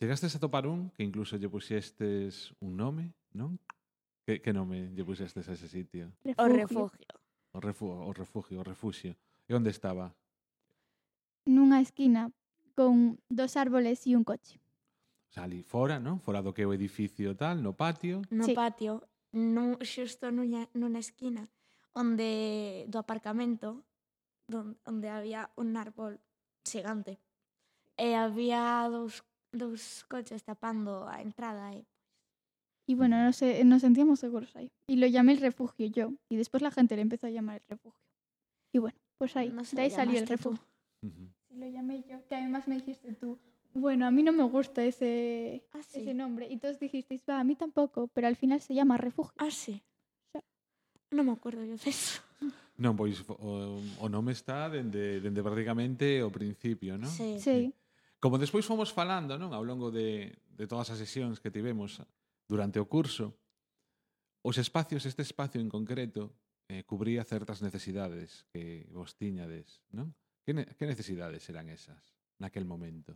chegastes 0.01 0.35
a 0.35 0.41
topar 0.41 0.67
un 0.67 0.91
que 0.91 1.05
incluso 1.05 1.37
lle 1.39 1.47
puxestes 1.49 2.51
un 2.59 2.75
nome, 2.77 3.15
non? 3.31 3.61
Que, 4.27 4.41
que 4.43 4.51
nome 4.53 4.91
lle 4.95 5.05
puxestes 5.07 5.47
a 5.49 5.55
ese 5.55 5.69
sitio? 5.69 6.11
O 6.39 6.47
refugio. 6.49 7.07
O, 7.53 7.61
refu 7.61 7.87
o 7.93 8.11
refugio, 8.17 8.61
o 8.61 8.65
refuxio. 8.65 9.15
E 9.47 9.55
onde 9.55 9.71
estaba? 9.71 10.17
Nunha 11.47 11.79
esquina 11.83 12.33
con 12.75 13.21
dos 13.29 13.55
árboles 13.61 14.07
y 14.07 14.15
un 14.17 14.25
coche. 14.25 14.62
Ali 15.37 15.63
fora, 15.63 15.97
non? 15.99 16.21
Fora 16.21 16.45
do 16.45 16.53
que 16.53 16.63
é 16.63 16.69
o 16.69 16.77
edificio 16.77 17.33
tal, 17.33 17.65
no 17.65 17.73
patio. 17.73 18.21
No 18.29 18.45
Sí. 18.45 18.55
patio, 18.55 19.09
nu, 19.33 19.81
xusto 19.81 20.29
nuña, 20.29 20.69
nunha 20.77 21.01
esquina, 21.01 21.49
onde 21.97 22.85
do 22.93 23.01
aparcamento, 23.01 23.81
don, 24.45 24.77
onde 24.85 25.09
había 25.09 25.49
un 25.57 25.77
árbol 25.77 26.21
xigante. 26.69 27.17
E 27.97 28.13
había 28.13 28.85
dous, 28.93 29.25
dous 29.53 30.05
coches 30.05 30.45
tapando 30.45 31.09
a 31.09 31.21
entrada 31.25 31.73
e 31.73 31.85
Y 32.85 32.95
bueno, 32.95 33.17
nos, 33.25 33.41
eh, 33.43 33.65
nos 33.65 33.81
sentíamos 33.81 34.19
seguros 34.21 34.55
ahí. 34.57 34.71
Y 34.87 34.97
lo 34.97 35.07
llamé 35.07 35.33
el 35.33 35.41
refugio 35.41 35.87
yo. 35.87 36.13
Y 36.29 36.37
después 36.37 36.63
la 36.63 36.71
gente 36.71 36.97
le 36.97 37.03
empezó 37.03 37.27
a 37.27 37.31
llamar 37.31 37.63
el 37.63 37.69
refugio. 37.69 38.03
Y 38.73 38.79
bueno, 38.79 38.99
pues 39.17 39.37
ahí, 39.37 39.51
no 39.51 39.63
de 39.63 39.83
ahí 39.83 39.91
salió 39.91 40.19
el 40.19 40.27
refugio. 40.27 40.67
Sí, 41.01 41.55
lo 41.55 41.67
llamé 41.69 42.03
yo, 42.03 42.27
que 42.27 42.35
además 42.35 42.67
me 42.67 42.75
dijiste 42.75 43.13
tú, 43.15 43.39
Bueno, 43.75 44.07
a 44.07 44.11
mí 44.11 44.23
no 44.23 44.33
me 44.33 44.43
gusta 44.45 44.85
ese, 44.85 45.65
ah, 45.73 45.83
sí. 45.83 46.01
ese 46.01 46.15
nombre. 46.15 46.47
Y 46.51 46.59
todos 46.59 46.79
dijisteis, 46.79 47.23
va, 47.29 47.41
a 47.41 47.45
mí 47.45 47.57
tampoco, 47.57 48.09
pero 48.09 48.27
al 48.27 48.37
final 48.37 48.61
se 48.61 48.75
llama 48.75 48.99
refugio. 48.99 49.33
Ah, 49.39 49.51
sí. 49.51 49.83
Ya. 50.35 50.43
No 51.11 51.25
me 51.25 51.33
acuerdo 51.33 51.65
yo 51.65 51.77
de 51.77 51.91
eso. 51.91 52.21
Non, 52.83 52.97
pois 52.97 53.21
o, 53.29 53.79
o 54.01 54.07
nome 54.09 54.33
está 54.33 54.67
dende, 54.67 55.21
dende 55.21 55.45
prácticamente 55.45 56.25
o 56.25 56.33
principio, 56.33 56.97
non? 56.97 57.07
Sí. 57.07 57.39
sí. 57.39 57.71
Como 58.19 58.41
despois 58.41 58.65
fomos 58.65 58.91
falando, 58.91 59.37
non, 59.37 59.53
ao 59.53 59.63
longo 59.63 59.93
de, 59.93 60.35
de 60.57 60.67
todas 60.67 60.91
as 60.91 60.99
sesións 60.99 61.39
que 61.39 61.53
tivemos 61.53 62.01
durante 62.49 62.81
o 62.81 62.89
curso, 62.89 63.39
os 64.43 64.57
espacios, 64.59 65.07
este 65.07 65.23
espacio 65.23 65.61
en 65.63 65.71
concreto, 65.71 66.35
eh, 66.67 66.83
cubría 66.83 67.23
certas 67.23 67.63
necesidades 67.63 68.49
que 68.51 68.89
vos 68.91 69.15
tiñades, 69.15 69.85
non? 69.95 70.17
Que, 70.43 70.57
ne, 70.57 70.67
que 70.67 70.89
necesidades 70.89 71.47
eran 71.53 71.71
esas 71.71 72.03
naquel 72.43 72.67
momento? 72.67 73.15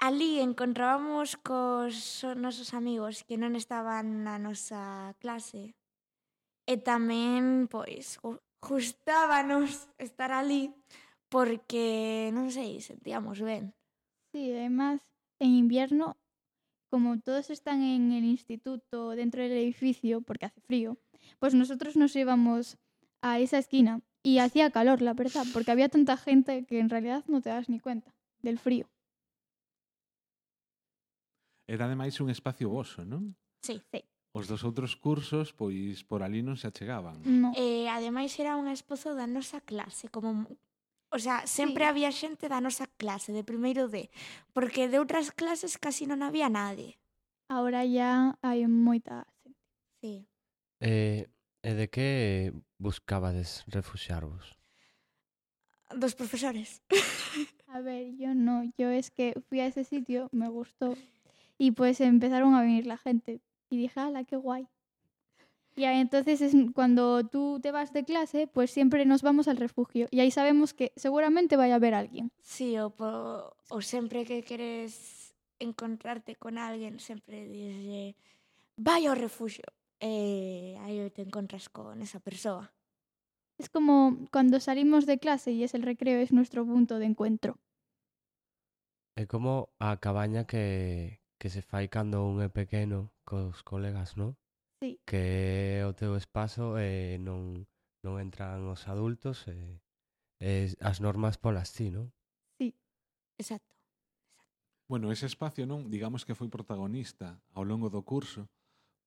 Ali 0.00 0.40
encontrábamos 0.40 1.36
cos 1.36 2.24
nosos 2.44 2.72
amigos 2.72 3.20
que 3.28 3.36
non 3.36 3.52
estaban 3.52 4.24
na 4.24 4.40
nosa 4.40 5.12
clase 5.20 5.76
e 6.64 6.74
tamén, 6.80 7.68
pois, 7.68 8.16
gu- 8.24 8.40
gustábanos 8.64 9.92
estar 10.00 10.32
ali 10.32 10.72
porque, 11.28 12.32
non 12.32 12.48
sei, 12.48 12.80
sentíamos 12.80 13.44
ben. 13.44 13.76
sí, 14.32 14.48
además 14.56 15.04
en 15.36 15.52
invierno, 15.52 16.16
como 16.88 17.20
todos 17.20 17.52
están 17.52 17.84
en 17.84 18.12
el 18.16 18.24
instituto, 18.24 19.12
dentro 19.12 19.44
del 19.44 19.52
edificio, 19.52 20.24
porque 20.24 20.46
hace 20.48 20.60
frío, 20.64 20.96
pues 21.38 21.52
nosotros 21.52 21.96
nos 22.00 22.16
íbamos 22.16 22.80
a 23.20 23.36
esa 23.38 23.58
esquina 23.60 24.00
y 24.24 24.38
hacía 24.40 24.72
calor, 24.72 25.02
la 25.04 25.12
verdad, 25.12 25.44
porque 25.52 25.70
había 25.72 25.88
tanta 25.92 26.16
gente 26.16 26.64
que 26.64 26.80
en 26.80 26.88
realidad 26.88 27.24
no 27.28 27.40
te 27.44 27.50
das 27.52 27.68
ni 27.68 27.80
cuenta 27.80 28.14
del 28.40 28.58
frío. 28.58 28.88
Era 31.70 31.86
ademais 31.86 32.18
un 32.18 32.34
espacio 32.34 32.66
voso, 32.66 33.06
non? 33.06 33.38
Sí, 33.62 33.78
sí. 33.94 34.02
Os 34.34 34.50
dos 34.50 34.66
outros 34.66 34.98
cursos, 34.98 35.54
pois, 35.54 36.02
por 36.02 36.26
ali 36.26 36.42
non 36.42 36.58
se 36.58 36.66
achegaban. 36.66 37.22
No. 37.22 37.54
Eh, 37.54 37.86
ademais, 37.86 38.34
era 38.42 38.58
un 38.58 38.66
esposo 38.66 39.14
da 39.14 39.30
nosa 39.30 39.62
clase, 39.62 40.10
como 40.10 40.50
O 41.10 41.18
sea, 41.18 41.46
sempre 41.46 41.84
sí. 41.84 41.88
había 41.90 42.10
xente 42.10 42.46
da 42.46 42.62
nosa 42.62 42.86
clase, 42.98 43.34
de 43.34 43.42
primeiro 43.42 43.90
D, 43.90 44.10
porque 44.54 44.86
de 44.86 45.02
outras 45.02 45.34
clases 45.34 45.74
casi 45.74 46.06
non 46.06 46.22
había 46.22 46.46
nadie. 46.46 47.02
Ahora 47.50 47.82
ya 47.82 48.38
hai 48.46 48.62
moita 48.70 49.26
xente. 49.42 49.58
Sí. 49.98 50.14
Eh, 50.78 51.26
e 51.66 51.70
de 51.74 51.86
que 51.90 52.08
buscabades 52.78 53.66
refuxarvos? 53.66 54.54
Dos 55.90 56.14
profesores. 56.14 56.78
a 57.74 57.82
ver, 57.82 58.14
yo 58.14 58.30
no, 58.30 58.70
yo 58.78 58.94
es 58.94 59.10
que 59.10 59.34
fui 59.50 59.58
a 59.58 59.66
ese 59.66 59.82
sitio, 59.82 60.30
me 60.30 60.46
gustó 60.46 60.94
y 61.60 61.72
pues 61.72 62.00
empezaron 62.00 62.54
a 62.54 62.62
venir 62.62 62.86
la 62.86 62.96
gente 62.96 63.42
y 63.68 63.76
dije, 63.76 64.00
ala, 64.00 64.24
qué 64.24 64.36
guay. 64.36 64.66
Y 65.76 65.84
ahí 65.84 66.00
entonces 66.00 66.40
es 66.40 66.54
cuando 66.74 67.28
tú 67.28 67.60
te 67.60 67.70
vas 67.70 67.92
de 67.92 68.02
clase, 68.02 68.46
pues 68.46 68.70
siempre 68.70 69.04
nos 69.04 69.20
vamos 69.20 69.46
al 69.46 69.58
refugio 69.58 70.08
y 70.10 70.20
ahí 70.20 70.30
sabemos 70.30 70.72
que 70.72 70.90
seguramente 70.96 71.58
vaya 71.58 71.74
a 71.74 71.76
haber 71.76 71.92
alguien. 71.92 72.32
Sí, 72.40 72.78
o, 72.78 72.88
po, 72.88 73.54
o 73.68 73.82
sempre 73.82 74.24
que 74.24 74.42
queres 74.42 75.34
encontrarte 75.58 76.34
con 76.34 76.56
alguén, 76.56 76.98
sempre 76.98 77.46
dices, 77.46 78.16
vai 78.78 79.04
ao 79.04 79.14
refugio. 79.14 79.68
E 80.00 80.80
aí 80.80 81.10
te 81.10 81.20
encontras 81.20 81.68
con 81.68 82.00
esa 82.00 82.20
persoa. 82.20 82.72
Es 83.58 83.68
como 83.68 84.16
cuando 84.32 84.60
salimos 84.60 85.04
de 85.04 85.18
clase 85.18 85.52
y 85.52 85.62
es 85.62 85.74
el 85.74 85.82
recreo, 85.82 86.20
es 86.20 86.32
nuestro 86.32 86.64
punto 86.64 86.98
de 86.98 87.04
encuentro. 87.04 87.60
É 89.14 89.28
como 89.28 89.68
a 89.78 90.00
cabaña 90.00 90.48
que, 90.48 91.19
que 91.40 91.48
se 91.48 91.62
fai 91.64 91.88
cando 91.88 92.28
un 92.28 92.44
é 92.44 92.52
pequeno 92.52 93.16
cos 93.24 93.64
colegas, 93.64 94.20
non? 94.20 94.36
Sí. 94.84 95.00
Que 95.08 95.80
é 95.80 95.88
o 95.88 95.96
teu 95.96 96.12
espazo 96.12 96.76
e 96.76 97.16
eh, 97.16 97.18
non, 97.18 97.64
non 98.04 98.20
entran 98.20 98.68
os 98.68 98.84
adultos 98.92 99.48
e, 99.48 99.80
eh, 100.44 100.68
as 100.84 101.00
normas 101.00 101.40
polas 101.40 101.72
ti, 101.72 101.88
non? 101.88 102.12
Sí, 102.60 102.76
exacto. 103.40 103.72
exacto. 103.72 103.74
Bueno, 104.84 105.08
ese 105.08 105.24
espacio 105.24 105.64
non, 105.64 105.88
digamos 105.88 106.28
que 106.28 106.36
foi 106.36 106.52
protagonista 106.52 107.40
ao 107.56 107.64
longo 107.64 107.88
do 107.88 108.04
curso 108.04 108.44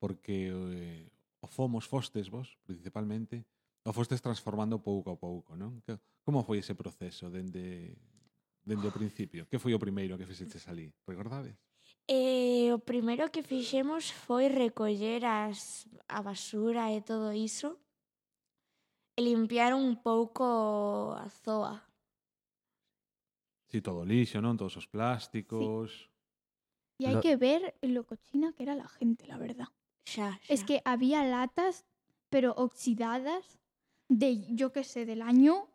porque 0.01 0.49
eh, 0.49 1.05
o 1.37 1.45
fomos 1.45 1.85
fostes 1.85 2.33
vos, 2.33 2.57
principalmente, 2.65 3.45
o 3.85 3.93
fostes 3.93 4.25
transformando 4.25 4.81
pouco 4.81 5.13
a 5.13 5.17
pouco, 5.21 5.53
non? 5.53 5.85
Que, 5.85 6.01
como 6.25 6.41
foi 6.41 6.65
ese 6.65 6.73
proceso 6.73 7.29
dende, 7.29 7.93
dende 8.65 8.89
o 8.89 8.93
ah. 8.93 8.97
principio? 8.97 9.45
Que 9.45 9.61
foi 9.61 9.77
o 9.77 9.81
primeiro 9.81 10.17
que 10.17 10.25
fixeches 10.25 10.65
ali? 10.65 10.89
Recordades? 11.05 11.53
E 12.07 12.69
o 12.75 12.79
primeiro 12.83 13.31
que 13.31 13.43
fixemos 13.43 14.11
foi 14.11 14.51
recoller 14.51 15.23
as, 15.23 15.87
a 16.11 16.19
basura 16.21 16.91
e 16.91 16.99
todo 16.99 17.31
iso 17.31 17.79
e 19.15 19.23
limpiar 19.23 19.71
un 19.71 19.95
pouco 19.95 21.15
a 21.15 21.29
zoa. 21.29 21.79
Si, 23.71 23.79
todo 23.81 24.03
lixo, 24.03 24.41
non? 24.43 24.59
Todos 24.59 24.75
os 24.77 24.87
plásticos... 24.87 26.09
Y 26.99 27.09
hay 27.09 27.15
Lo- 27.17 27.21
que 27.25 27.35
ver 27.37 27.73
lo 27.81 28.05
cochina 28.05 28.53
que 28.53 28.63
era 28.63 28.75
la 28.75 28.87
gente, 28.87 29.25
la 29.25 29.37
verdad. 29.37 29.67
Xa, 30.05 30.37
xa. 30.37 30.53
Es 30.53 30.63
que 30.63 30.81
había 30.85 31.23
latas, 31.25 31.85
pero 32.29 32.53
oxidadas, 32.53 33.57
de, 34.09 34.45
yo 34.53 34.71
qué 34.71 34.83
sé, 34.83 35.05
del 35.05 35.23
año 35.23 35.67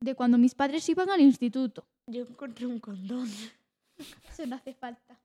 de 0.00 0.16
cuando 0.16 0.36
mis 0.36 0.54
padres 0.54 0.88
iban 0.88 1.10
al 1.10 1.20
instituto. 1.20 1.86
Yo 2.06 2.22
encontré 2.26 2.66
un 2.66 2.80
condón. 2.80 3.30
Eso 4.28 4.46
no 4.46 4.56
hace 4.56 4.74
falta. 4.74 5.20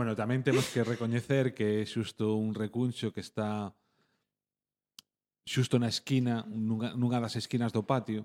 Bueno, 0.00 0.16
tamén 0.16 0.40
temos 0.40 0.64
que 0.72 0.80
recoñecer 0.80 1.52
que 1.52 1.84
é 1.84 1.84
xusto 1.84 2.32
un 2.32 2.56
recuncho 2.56 3.12
que 3.12 3.20
está 3.20 3.76
xusto 5.44 5.76
na 5.76 5.92
esquina, 5.92 6.40
nunha, 6.48 6.96
nunha 6.96 7.20
das 7.20 7.36
esquinas 7.36 7.68
do 7.68 7.84
patio, 7.84 8.24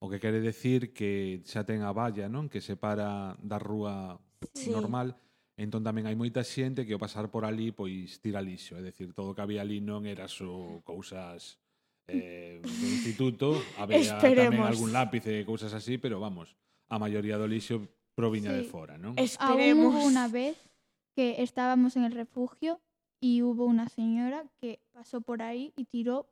o 0.00 0.08
que 0.08 0.16
quere 0.16 0.40
decir 0.40 0.96
que 0.96 1.44
xa 1.44 1.68
ten 1.68 1.84
a 1.84 1.92
valla, 1.92 2.32
non? 2.32 2.48
Que 2.48 2.64
separa 2.64 3.36
da 3.44 3.60
rúa 3.60 4.24
sí. 4.56 4.72
normal, 4.72 5.12
entón 5.60 5.84
tamén 5.84 6.08
hai 6.08 6.16
moita 6.16 6.40
xente 6.40 6.88
que 6.88 6.96
ao 6.96 7.04
pasar 7.04 7.28
por 7.28 7.44
ali 7.44 7.76
pois 7.76 8.16
tira 8.24 8.40
lixo, 8.40 8.80
é 8.80 8.80
dicir, 8.80 9.12
todo 9.12 9.30
o 9.30 9.34
que 9.36 9.44
había 9.44 9.60
ali 9.60 9.84
non 9.84 10.08
era 10.08 10.32
só 10.32 10.80
cousas 10.80 11.60
eh, 12.08 12.64
do 12.64 12.86
instituto, 12.88 13.60
había 13.76 14.00
Esperemos. 14.00 14.64
tamén 14.64 14.64
algún 14.64 14.96
lápiz 14.96 15.28
e 15.28 15.44
cousas 15.44 15.76
así, 15.76 16.00
pero 16.00 16.24
vamos, 16.24 16.56
a 16.88 16.96
maioría 16.96 17.36
do 17.36 17.44
lixo 17.44 17.84
proviña 18.16 18.56
sí. 18.56 18.56
de 18.56 18.64
fora, 18.64 18.96
non? 18.96 19.12
Esperemos. 19.20 19.92
Aún 19.92 20.08
hubo 20.08 20.08
una 20.08 20.24
vez 20.32 20.71
que 21.14 21.42
estábamos 21.42 21.96
en 21.96 22.04
el 22.04 22.12
refugio 22.12 22.80
y 23.20 23.42
hubo 23.42 23.66
una 23.66 23.88
señora 23.88 24.46
que 24.60 24.80
pasó 24.92 25.20
por 25.20 25.42
ahí 25.42 25.72
y 25.76 25.84
tiró, 25.86 26.26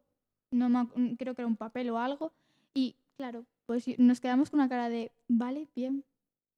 no 0.50 0.68
me 0.68 0.80
ac- 0.80 1.16
creo 1.18 1.34
que 1.34 1.42
era 1.42 1.49
un 1.49 1.56
papel 1.56 1.90
o 1.90 1.99
algo, 1.99 2.32
y 2.75 2.96
claro, 3.16 3.46
pues 3.66 3.87
nos 3.99 4.20
quedamos 4.20 4.50
con 4.50 4.60
una 4.60 4.68
cara 4.68 4.88
de, 4.88 5.12
vale, 5.28 5.68
bien, 5.75 6.04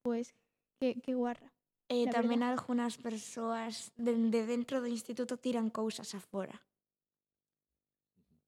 pues 0.03 0.35
qué, 0.81 1.01
qué 1.03 1.15
guarra. 1.15 1.53
Eh, 1.93 2.09
tamén 2.09 2.41
verdad. 2.41 2.57
algunhas 2.57 2.97
persoas 2.97 3.93
dende 4.01 4.49
dentro 4.49 4.81
do 4.81 4.89
instituto 4.89 5.37
tiran 5.37 5.69
cousas 5.69 6.15
afora. 6.17 6.57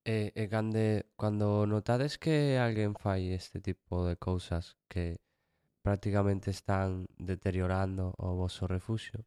E, 0.04 0.32
e 0.42 0.44
cande, 0.54 0.86
cando 1.20 1.64
notades 1.74 2.12
que 2.22 2.36
alguén 2.66 2.92
fai 3.04 3.22
este 3.40 3.58
tipo 3.68 4.04
de 4.08 4.16
cousas 4.16 4.64
que 4.92 5.04
prácticamente 5.86 6.48
están 6.52 7.06
deteriorando 7.32 8.04
o 8.26 8.28
voso 8.42 8.64
refuxio, 8.76 9.24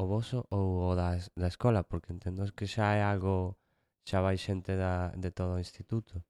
o 0.00 0.04
voso 0.08 0.48
ou 0.48 0.90
o 0.90 0.96
da, 0.96 1.20
da 1.36 1.48
escola? 1.52 1.84
Porque 1.84 2.12
entendo 2.16 2.48
que 2.56 2.64
xa 2.64 2.96
é 2.96 3.02
algo, 3.04 3.60
xa 4.08 4.24
vai 4.24 4.36
xente 4.40 4.72
da, 4.82 5.12
de 5.12 5.30
todo 5.30 5.52
o 5.54 5.62
instituto. 5.62 6.24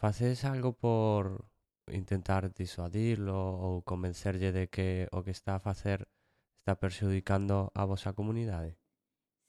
Facedes 0.00 0.48
algo 0.48 0.72
por 0.72 1.44
intentar 1.92 2.48
disuadirlo 2.48 3.36
ou 3.36 3.84
convencerlle 3.84 4.50
de 4.56 4.64
que 4.72 4.88
o 5.12 5.20
que 5.20 5.34
está 5.36 5.56
a 5.56 5.64
facer 5.68 6.08
está 6.60 6.80
perxudicando 6.80 7.68
a 7.74 7.84
vosa 7.84 8.16
comunidade? 8.16 8.80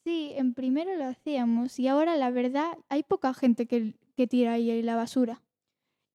Sí, 0.03 0.33
en 0.35 0.53
primero 0.53 0.97
lo 0.97 1.05
hacíamos 1.05 1.77
y 1.79 1.87
ahora 1.87 2.17
la 2.17 2.31
verdad 2.31 2.77
hay 2.89 3.03
poca 3.03 3.33
gente 3.33 3.67
que, 3.67 3.95
que 4.15 4.27
tira 4.27 4.53
aí 4.53 4.81
la 4.81 4.95
basura. 4.95 5.41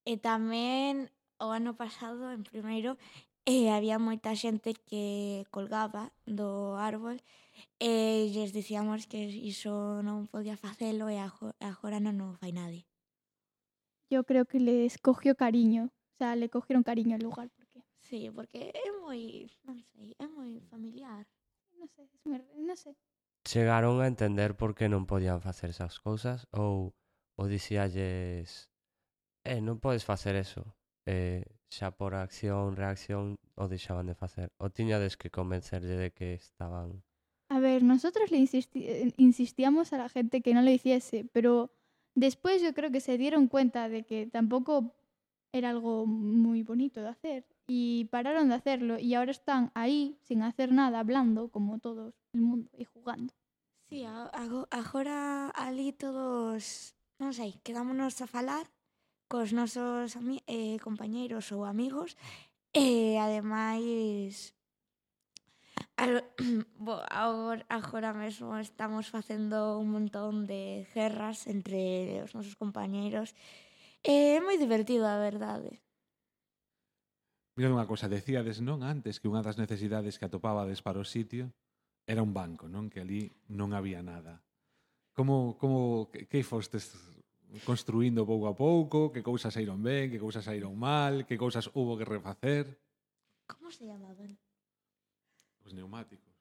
E 0.05 0.19
tamén 0.19 1.09
o 1.39 1.53
ano 1.53 1.77
pasado, 1.77 2.33
en 2.33 2.43
primeiro, 2.43 2.99
E 3.47 3.71
había 3.71 4.03
moita 4.03 4.35
xente 4.35 4.75
que 4.75 5.47
colgaba 5.55 6.11
do 6.27 6.75
árbol 6.75 7.23
e 7.79 8.27
lles 8.35 8.51
dicíamos 8.51 9.07
que 9.07 9.31
iso 9.31 10.03
non 10.03 10.27
podía 10.27 10.59
facelo 10.59 11.07
e 11.07 11.23
agora 11.63 12.03
non 12.03 12.19
o 12.27 12.35
fai 12.43 12.51
nadie. 12.51 12.91
Yo 14.11 14.27
creo 14.27 14.51
que 14.51 14.59
les 14.59 14.99
cogió 14.99 15.39
cariño, 15.39 15.95
o 15.95 16.15
sea, 16.19 16.35
le 16.35 16.51
cogieron 16.51 16.83
cariño 16.83 17.15
al 17.15 17.23
lugar. 17.23 17.47
Porque... 17.55 17.87
Sí, 18.03 18.31
porque 18.35 18.75
é 18.75 18.91
moi, 18.99 19.47
non 19.63 19.79
sei, 19.95 20.19
é 20.19 20.27
moi 20.27 20.59
familiar. 20.67 21.23
Non 21.79 21.87
sei, 21.95 22.11
non 22.27 22.75
sei. 22.75 22.99
Chegaron 23.47 24.03
a 24.03 24.11
entender 24.11 24.59
por 24.59 24.75
que 24.75 24.91
non 24.91 25.07
podían 25.07 25.39
facer 25.39 25.71
esas 25.71 26.03
cousas 26.03 26.51
ou, 26.51 26.99
ou 27.39 27.47
dicíalles, 27.47 28.67
eh, 29.47 29.63
non 29.63 29.79
podes 29.79 30.03
facer 30.03 30.35
eso, 30.35 30.75
eh, 31.07 31.47
xa 31.71 31.91
por 31.91 32.15
acción, 32.15 32.77
reacción 32.77 33.37
o 33.57 33.69
deixaban 33.69 34.07
de 34.07 34.15
facer 34.15 34.53
ou 34.63 34.71
tiñades 34.71 35.17
que 35.17 35.31
convencerlle 35.33 35.97
de 35.97 36.11
que 36.13 36.35
estaban 36.35 37.03
A 37.49 37.61
ver, 37.63 37.83
nosotros 37.87 38.31
le 38.35 38.39
insisti- 38.43 38.87
eh, 38.91 39.15
insistíamos 39.19 39.93
a 39.95 39.99
la 39.99 40.09
gente 40.11 40.43
que 40.43 40.51
no 40.55 40.63
lo 40.63 40.71
hiciese, 40.71 41.25
pero 41.31 41.71
después 42.15 42.61
yo 42.61 42.75
creo 42.75 42.91
que 42.91 42.99
se 43.01 43.19
dieron 43.19 43.47
cuenta 43.47 43.89
de 43.89 44.03
que 44.03 44.27
tampoco 44.27 44.95
era 45.55 45.71
algo 45.71 46.07
muy 46.07 46.63
bonito 46.67 47.01
de 47.01 47.09
hacer 47.09 47.47
y 47.69 48.07
pararon 48.11 48.49
de 48.49 48.57
hacerlo 48.57 48.99
y 48.99 49.15
ahora 49.15 49.31
están 49.31 49.71
ahí 49.75 50.19
sin 50.27 50.43
hacer 50.43 50.73
nada, 50.73 50.99
hablando 50.99 51.49
como 51.49 51.79
todo 51.79 52.15
el 52.35 52.41
mundo 52.41 52.69
y 52.77 52.85
jugando. 52.85 53.33
Sí, 53.89 54.03
a- 54.03 54.27
ago- 54.35 54.67
agora 54.71 55.49
ali 55.55 55.93
todos, 55.95 56.99
non 57.23 57.31
sei, 57.31 57.55
quedámonos 57.63 58.19
a 58.21 58.27
falar 58.27 58.67
cos 59.29 59.53
nosos 59.53 60.15
eh, 60.47 60.79
compañeiros 60.83 61.51
ou 61.51 61.67
amigos 61.67 62.15
e 62.71 63.19
ademais 63.19 64.55
al, 65.97 66.23
bo, 66.79 67.03
agora, 67.11 67.65
agora 67.69 68.11
mesmo 68.15 68.55
estamos 68.59 69.11
facendo 69.11 69.79
un 69.83 69.91
montón 69.91 70.47
de 70.47 70.87
guerras 70.95 71.47
entre 71.47 72.23
os 72.23 72.35
nosos 72.37 72.55
compañeiros 72.55 73.35
e 74.07 74.39
é 74.39 74.41
moi 74.45 74.57
divertido 74.61 75.05
a 75.09 75.19
verdade 75.19 75.83
Mira 77.57 77.73
unha 77.73 77.89
cosa, 77.89 78.13
decíades 78.13 78.61
non 78.61 78.85
antes 78.85 79.17
que 79.17 79.33
unha 79.33 79.41
das 79.41 79.57
necesidades 79.57 80.21
que 80.21 80.29
atopabades 80.29 80.85
para 80.85 81.01
o 81.01 81.09
sitio 81.09 81.57
era 82.05 82.21
un 82.21 82.37
banco, 82.37 82.69
non? 82.69 82.93
Que 82.93 83.01
ali 83.01 83.33
non 83.49 83.73
había 83.73 84.05
nada. 84.05 84.45
Como, 85.17 85.57
como, 85.57 86.13
que, 86.13 86.29
que 86.29 86.45
fostes 86.45 87.16
construindo 87.65 88.27
pouco 88.27 88.47
a 88.49 88.55
pouco, 88.57 89.13
que 89.13 89.23
cousas 89.23 89.55
saíron 89.55 89.83
ben, 89.83 90.11
que 90.11 90.19
cousas 90.19 90.45
saíron 90.45 90.77
mal, 90.77 91.25
que 91.27 91.39
cousas 91.39 91.71
hubo 91.75 91.97
que 91.97 92.05
refacer. 92.05 92.79
Como 93.47 93.71
se 93.71 93.87
llamaban? 93.87 94.39
Os 95.65 95.73
neumáticos. 95.75 96.35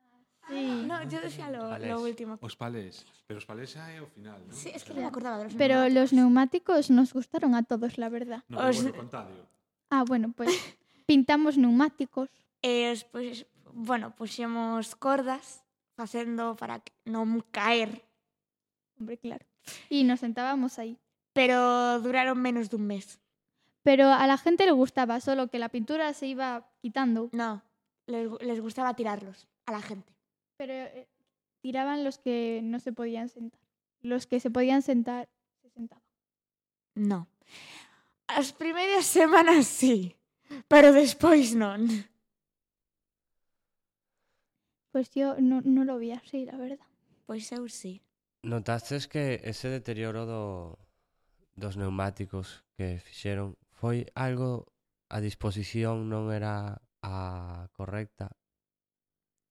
Ah, 0.00 0.48
sí. 0.48 0.54
Ah, 0.56 0.86
no, 0.86 0.96
yo 1.08 1.20
decía 1.20 1.50
lo, 1.50 1.68
palés. 1.68 1.88
lo 1.90 2.00
último. 2.00 2.38
Os 2.40 2.56
palés. 2.56 3.04
Pero 3.26 3.38
os 3.38 3.46
palés 3.48 3.74
xa 3.74 3.90
é 3.90 3.98
o 4.00 4.06
final, 4.06 4.38
non? 4.46 4.54
Sí, 4.54 4.70
es 4.70 4.84
que 4.84 4.94
non 4.94 5.02
me 5.02 5.08
acordaba 5.10 5.40
de 5.42 5.50
los 5.50 5.56
Pero 5.58 5.82
neumáticos. 5.82 5.96
los 5.96 6.08
neumáticos 6.14 6.82
nos 6.92 7.10
gustaron 7.12 7.52
a 7.56 7.64
todos, 7.64 7.98
la 7.98 8.08
verdad. 8.08 8.44
No, 8.48 8.62
os... 8.62 8.78
bueno, 8.80 8.94
contadio. 8.94 9.42
Ah, 9.90 10.04
bueno, 10.06 10.32
pues 10.36 10.52
pintamos 11.10 11.58
neumáticos. 11.58 12.30
E 12.62 12.92
eh, 12.92 12.96
pues, 13.10 13.48
bueno, 13.72 14.14
puxemos 14.14 14.94
cordas 14.96 15.64
facendo 15.96 16.54
para 16.56 16.80
que 16.84 16.92
non 17.08 17.40
caer. 17.50 18.04
Hombre, 19.00 19.16
claro. 19.18 19.44
Y 19.88 20.04
nos 20.04 20.20
sentábamos 20.20 20.78
ahí. 20.78 20.98
pero 21.36 22.00
duraron 22.00 22.40
menos 22.40 22.70
dun 22.70 22.86
mes. 22.88 23.20
Pero 23.82 24.08
a 24.08 24.26
la 24.26 24.38
gente 24.38 24.64
le 24.64 24.72
gustaba, 24.72 25.20
solo 25.20 25.48
que 25.48 25.58
la 25.58 25.68
pintura 25.68 26.14
se 26.14 26.26
iba 26.26 26.64
quitando. 26.80 27.28
No, 27.32 27.62
les, 28.06 28.30
les 28.40 28.58
gustaba 28.60 28.96
tirarlos 28.96 29.46
a 29.66 29.72
la 29.72 29.82
gente. 29.82 30.14
Pero 30.56 30.72
eh, 30.72 31.06
tiraban 31.60 32.04
los 32.04 32.16
que 32.16 32.60
no 32.64 32.80
se 32.80 32.92
podían 32.92 33.28
sentar. 33.28 33.60
Los 34.00 34.26
que 34.26 34.40
se 34.40 34.50
podían 34.50 34.80
sentar, 34.80 35.28
se 35.60 35.68
sentaban. 35.68 36.02
No. 36.94 37.28
As 38.26 38.52
primeiras 38.52 39.04
semanas 39.04 39.66
sí, 39.66 40.16
pero 40.68 40.90
despois 40.92 41.54
non. 41.54 41.84
Pues 44.90 45.12
yo 45.12 45.36
no, 45.38 45.60
no 45.60 45.84
lo 45.84 45.98
vi 45.98 46.12
así, 46.12 46.46
la 46.46 46.56
verdad. 46.56 46.88
Pois 47.26 47.52
eu 47.52 47.68
sí. 47.68 48.00
Notastes 48.46 49.08
que 49.08 49.40
ese 49.42 49.68
deterioro 49.68 50.22
do, 50.24 50.78
dos 51.56 51.74
neumáticos 51.76 52.62
que 52.78 53.02
fixeron 53.02 53.58
foi 53.74 54.06
algo 54.14 54.70
a 55.10 55.18
disposición 55.18 56.06
non 56.06 56.30
era 56.30 56.78
a 57.02 57.66
correcta? 57.74 58.30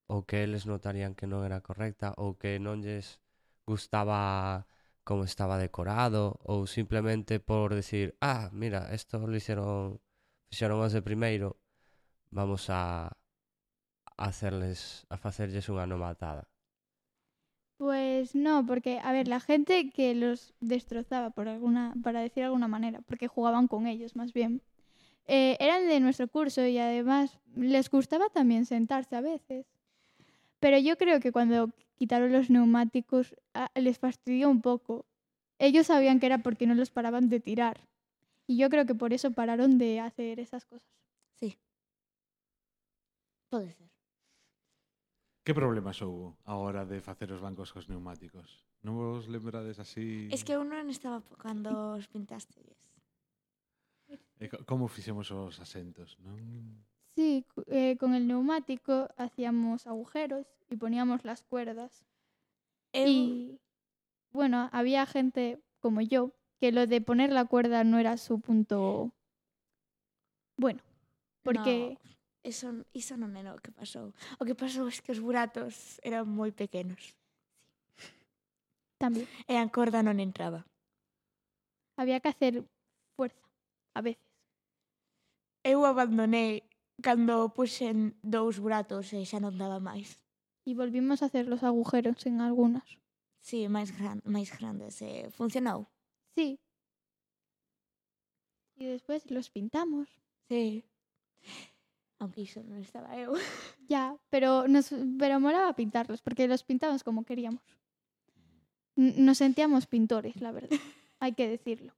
Ou 0.08 0.23
que 0.23 0.47
eles 0.47 0.63
notarían 0.63 1.12
que 1.12 1.27
non 1.27 1.43
era 1.43 1.60
correcta? 1.60 2.15
Ou 2.15 2.39
que 2.39 2.55
non 2.55 2.88
lles 2.88 3.19
gustaba 3.67 4.63
como 5.03 5.27
estaba 5.27 5.60
decorado? 5.60 6.39
Ou 6.47 6.63
simplemente 6.63 7.43
por 7.43 7.75
decir 7.75 8.15
ah, 8.23 8.47
mira, 8.55 8.95
esto 8.95 9.19
lo 9.19 9.36
hicieron 9.36 9.99
fixeron 10.47 10.79
os 10.79 10.95
de 10.95 11.03
primeiro 11.03 11.60
vamos 12.31 12.71
a, 12.71 13.12
a 13.12 14.23
hacerles 14.31 15.03
a 15.12 15.19
facerlles 15.19 15.67
unha 15.67 15.84
nomatada 15.84 16.47
Pues 17.77 18.35
no, 18.35 18.65
porque, 18.65 18.99
a 19.03 19.11
ver, 19.11 19.27
la 19.27 19.39
gente 19.41 19.89
que 19.89 20.15
los 20.15 20.53
destrozaba, 20.61 21.31
por 21.31 21.49
alguna, 21.49 21.93
para 22.03 22.21
decir 22.21 22.41
de 22.41 22.45
alguna 22.45 22.69
manera, 22.69 23.01
porque 23.01 23.27
jugaban 23.27 23.67
con 23.67 23.85
ellos 23.85 24.15
más 24.15 24.31
bien, 24.31 24.61
eh, 25.27 25.57
eran 25.59 25.88
de 25.88 25.99
nuestro 25.99 26.27
curso 26.29 26.65
y 26.65 26.77
además 26.77 27.39
les 27.55 27.89
gustaba 27.89 28.29
también 28.29 28.65
sentarse 28.65 29.15
a 29.15 29.21
veces. 29.21 29.65
Pero 30.59 30.77
yo 30.79 30.97
creo 30.97 31.19
que 31.19 31.31
cuando 31.31 31.71
quitaron 31.97 32.31
los 32.31 32.49
neumáticos 32.49 33.35
les 33.75 33.99
fastidió 33.99 34.49
un 34.49 34.61
poco. 34.61 35.05
Ellos 35.59 35.88
sabían 35.88 36.19
que 36.19 36.27
era 36.27 36.39
porque 36.39 36.67
no 36.67 36.75
los 36.75 36.91
paraban 36.91 37.29
de 37.29 37.39
tirar. 37.39 37.88
Y 38.47 38.57
yo 38.57 38.69
creo 38.69 38.85
que 38.85 38.95
por 38.95 39.13
eso 39.13 39.31
pararon 39.31 39.77
de 39.77 39.99
hacer 39.99 40.39
esas 40.39 40.65
cosas. 40.65 40.88
Sí. 41.39 41.57
Pode 43.49 43.71
ser. 43.71 43.94
Que 45.45 45.53
problemas 45.53 46.01
houbo 46.01 46.38
a 46.49 46.58
hora 46.58 46.84
de 46.89 46.97
facer 47.05 47.29
os 47.29 47.38
bancos 47.45 47.69
cos 47.69 47.86
neumáticos? 47.86 48.65
Non 48.81 48.97
vos 48.97 49.29
lembrades 49.29 49.77
así? 49.77 50.25
Es 50.34 50.41
que 50.41 50.58
eu 50.58 50.65
non 50.65 50.89
estaba 50.89 51.21
cando 51.38 51.69
os 52.01 52.10
pintastes. 52.10 52.73
E 54.41 54.49
co- 54.49 54.65
como 54.65 54.89
fixemos 54.89 55.29
os 55.29 55.62
asentos, 55.62 56.17
non? 56.25 56.41
Sí, 57.13 57.45
eh, 57.69 57.93
con 58.01 58.17
el 58.17 58.25
neumático 58.25 59.08
hacíamos 59.21 59.86
agujeros 59.86 60.49
y 60.65 60.75
poníamos 60.81 61.21
las 61.29 61.45
cuerdas. 61.45 62.03
Eu, 62.89 63.05
Y 63.05 63.15
bueno, 64.34 64.73
había 64.73 65.05
gente 65.05 65.62
como 65.77 66.01
yo 66.01 66.34
que 66.58 66.73
lo 66.73 66.89
de 66.89 67.05
poner 67.05 67.29
la 67.29 67.45
cuerda 67.45 67.86
no 67.86 68.01
era 68.01 68.17
su 68.17 68.41
punto 68.41 69.13
bueno. 70.58 70.81
Porque 71.45 71.95
No, 72.01 72.15
Eso, 72.45 72.86
iso 72.93 73.17
non 73.17 73.34
era 73.34 73.58
o 73.58 73.62
que 73.63 73.73
pasou. 73.73 74.13
O 74.38 74.45
que 74.45 74.53
pasou 74.53 74.86
é 74.86 74.93
que 74.93 75.10
os 75.10 75.17
buratos 75.17 75.97
eran 76.05 76.29
moi 76.29 76.53
pequenos. 76.53 77.01
Sí. 77.97 78.13
Tamén. 79.01 79.25
E 79.49 79.58
a 79.58 79.65
corda 79.73 80.05
non 80.05 80.21
entraba. 80.21 80.62
Había 81.97 82.21
que 82.21 82.29
hacer 82.29 82.62
fuerza, 83.17 83.41
a 83.97 84.05
veces. 84.05 84.29
Eu 85.65 85.89
abandonei 85.89 86.69
cando 87.01 87.49
puxen 87.58 88.13
dous 88.21 88.62
buratos 88.62 89.10
e 89.17 89.25
xa 89.25 89.41
non 89.41 89.58
daba 89.58 89.81
máis. 89.81 90.21
E 90.69 90.77
volvimos 90.77 91.25
a 91.25 91.34
hacer 91.34 91.49
los 91.49 91.65
agujeros 91.65 92.29
en 92.29 92.45
algunas. 92.45 92.86
Sí, 93.41 93.65
máis, 93.65 93.89
gran, 93.89 94.21
máis 94.21 94.53
grandes. 94.53 95.01
Eh, 95.01 95.34
funcionou? 95.34 95.89
Sí. 96.38 96.62
E 98.77 98.86
despois 98.93 99.25
los 99.34 99.49
pintamos. 99.49 100.05
Sí. 100.45 100.86
Aunque 102.19 102.41
iso 102.41 102.63
non 102.63 102.80
estaba 102.80 103.12
eh, 103.15 103.23
eu. 103.28 103.36
Ya, 103.88 104.15
pero 104.32 104.67
nos 104.71 104.91
pero 105.19 105.39
molaba 105.39 105.75
pintarlos 105.75 106.23
porque 106.23 106.47
los 106.47 106.63
pintábamos 106.63 107.04
como 107.04 107.28
queríamos. 107.28 107.63
N 108.95 109.19
nos 109.19 109.43
sentíamos 109.43 109.88
pintores, 109.88 110.39
la 110.39 110.51
verdad. 110.56 110.71
Hay 111.19 111.34
que 111.36 111.47
decirlo. 111.47 111.91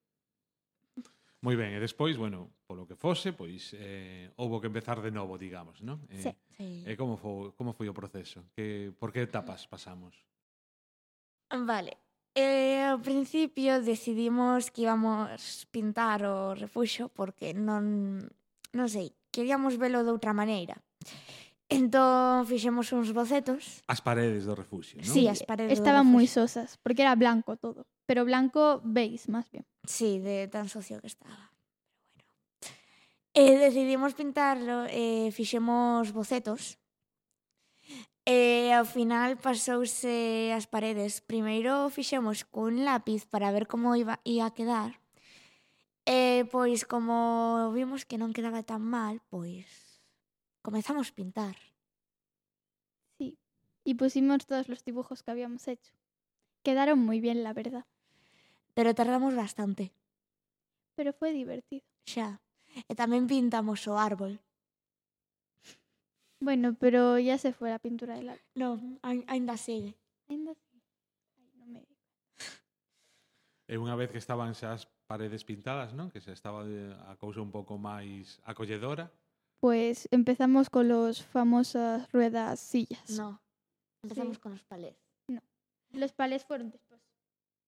Moi 1.46 1.54
ben, 1.54 1.78
e 1.78 1.80
despois, 1.80 2.18
bueno, 2.18 2.50
polo 2.66 2.90
que 2.90 2.98
fose, 2.98 3.30
pois 3.30 3.78
eh 3.78 4.34
houbo 4.42 4.58
que 4.58 4.68
empezar 4.68 5.06
de 5.06 5.14
novo, 5.14 5.38
digamos, 5.38 5.86
non? 5.86 6.02
Eh, 6.10 6.26
sí. 6.26 6.32
sí. 6.58 6.68
E 6.84 6.94
eh, 6.94 6.96
como 6.98 7.14
foi 7.16 7.54
como 7.54 7.78
foi 7.78 7.86
o 7.86 7.94
proceso? 7.94 8.50
Que 8.58 8.90
por 8.98 9.14
que 9.14 9.22
etapas 9.22 9.70
pasamos? 9.70 10.18
Vale. 11.54 12.02
Eh, 12.34 12.90
ao 12.90 13.02
principio 13.02 13.82
decidimos 13.82 14.74
que 14.74 14.86
íbamos 14.90 15.70
pintar 15.70 16.26
o 16.26 16.58
refuxo 16.58 17.10
porque 17.14 17.54
non 17.54 18.26
non 18.74 18.88
sei, 18.90 19.14
queríamos 19.38 19.78
velo 19.78 20.02
de 20.02 20.10
outra 20.10 20.34
maneira. 20.34 20.82
Entón 21.70 22.48
fixemos 22.50 22.90
uns 22.90 23.14
bocetos. 23.14 23.86
As 23.86 24.02
paredes 24.02 24.50
do 24.50 24.58
refuxio, 24.58 24.98
non? 24.98 25.14
Sí, 25.14 25.30
as 25.30 25.46
paredes 25.46 25.78
Estaban 25.78 26.10
moi 26.10 26.26
sosas, 26.26 26.82
porque 26.82 27.06
era 27.06 27.14
blanco 27.14 27.54
todo. 27.62 27.86
Pero 28.10 28.26
blanco 28.26 28.82
beige, 28.82 29.30
máis 29.30 29.46
bien. 29.54 29.68
Sí, 29.86 30.18
de 30.18 30.50
tan 30.50 30.72
socio 30.74 30.98
que 30.98 31.12
estaba. 31.12 31.54
Bueno. 31.54 31.54
Eh, 33.38 33.62
decidimos 33.62 34.18
pintarlo, 34.18 34.90
eh, 34.90 35.30
fixemos 35.30 36.10
bocetos. 36.16 36.82
E 38.24 38.72
eh, 38.72 38.76
ao 38.76 38.88
final 38.88 39.36
pasouse 39.36 40.56
as 40.56 40.66
paredes. 40.72 41.20
Primeiro 41.20 41.92
fixemos 41.92 42.48
cun 42.48 42.88
lápiz 42.88 43.28
para 43.28 43.52
ver 43.52 43.68
como 43.68 43.92
iba, 43.94 44.24
ia 44.24 44.48
a 44.48 44.56
quedar. 44.56 45.04
E 46.08 46.48
pois 46.48 46.88
como 46.88 47.68
vimos 47.76 48.08
que 48.08 48.16
non 48.16 48.32
quedaba 48.32 48.64
tan 48.64 48.80
mal, 48.80 49.20
pois 49.28 49.68
comezamos 50.64 51.12
pintar. 51.12 51.60
Sí, 53.20 53.36
y 53.84 54.00
pusimos 54.00 54.48
todos 54.48 54.72
los 54.72 54.88
dibujos 54.88 55.20
que 55.20 55.36
habíamos 55.36 55.68
hecho. 55.68 55.92
Quedaron 56.64 57.04
muy 57.04 57.20
bien, 57.20 57.44
la 57.44 57.52
verdad. 57.52 57.84
Pero 58.72 58.96
tardamos 58.96 59.36
bastante. 59.36 59.92
Pero 60.96 61.12
fue 61.12 61.36
divertido. 61.36 61.84
Xa. 62.08 62.40
E 62.72 62.88
eh, 62.88 62.96
tamén 62.96 63.28
pintamos 63.28 63.84
o 63.92 64.00
árbol. 64.00 64.40
Bueno, 66.40 66.72
pero 66.80 67.20
ya 67.20 67.36
se 67.36 67.52
fue 67.52 67.68
la 67.68 67.84
pintura 67.84 68.16
del 68.16 68.32
árbol. 68.32 68.48
No, 68.56 68.80
ainda 69.04 69.60
sigue. 69.60 70.00
Ainda 70.32 70.56
sigue. 70.56 70.88
Ay, 71.36 71.52
non 71.60 71.68
me... 71.68 71.84
E 73.68 73.76
eh, 73.76 73.82
unha 73.82 74.00
vez 74.00 74.08
que 74.08 74.24
estaban 74.24 74.56
xas 74.56 74.88
paredes 75.08 75.44
pintadas, 75.48 75.96
non? 75.96 76.12
Que 76.12 76.20
xa 76.20 76.36
estaba 76.36 76.68
de, 76.68 76.92
a 77.08 77.16
cousa 77.16 77.40
un 77.42 77.50
pouco 77.50 77.80
máis 77.80 78.38
acolledora. 78.44 79.08
Pues 79.64 80.06
empezamos 80.12 80.70
con 80.70 80.86
los 80.92 81.24
famosas 81.24 82.06
ruedas 82.14 82.60
sillas. 82.60 83.10
No. 83.18 83.42
Empezamos 84.04 84.38
Sí. 84.38 84.42
con 84.44 84.52
los 84.54 84.64
palés. 84.68 84.96
Los 85.96 86.12
palés 86.12 86.44
fueron 86.46 86.70
después. 86.70 87.02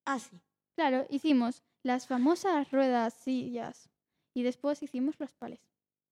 Ah, 0.06 0.20
sí. 0.20 0.36
Claro, 0.76 1.08
hicimos 1.10 1.64
las 1.84 2.06
famosas 2.06 2.70
ruedas 2.70 3.14
sillas 3.16 3.90
y 4.36 4.44
después 4.44 4.84
hicimos 4.84 5.16
los 5.20 5.32
palés. 5.34 5.64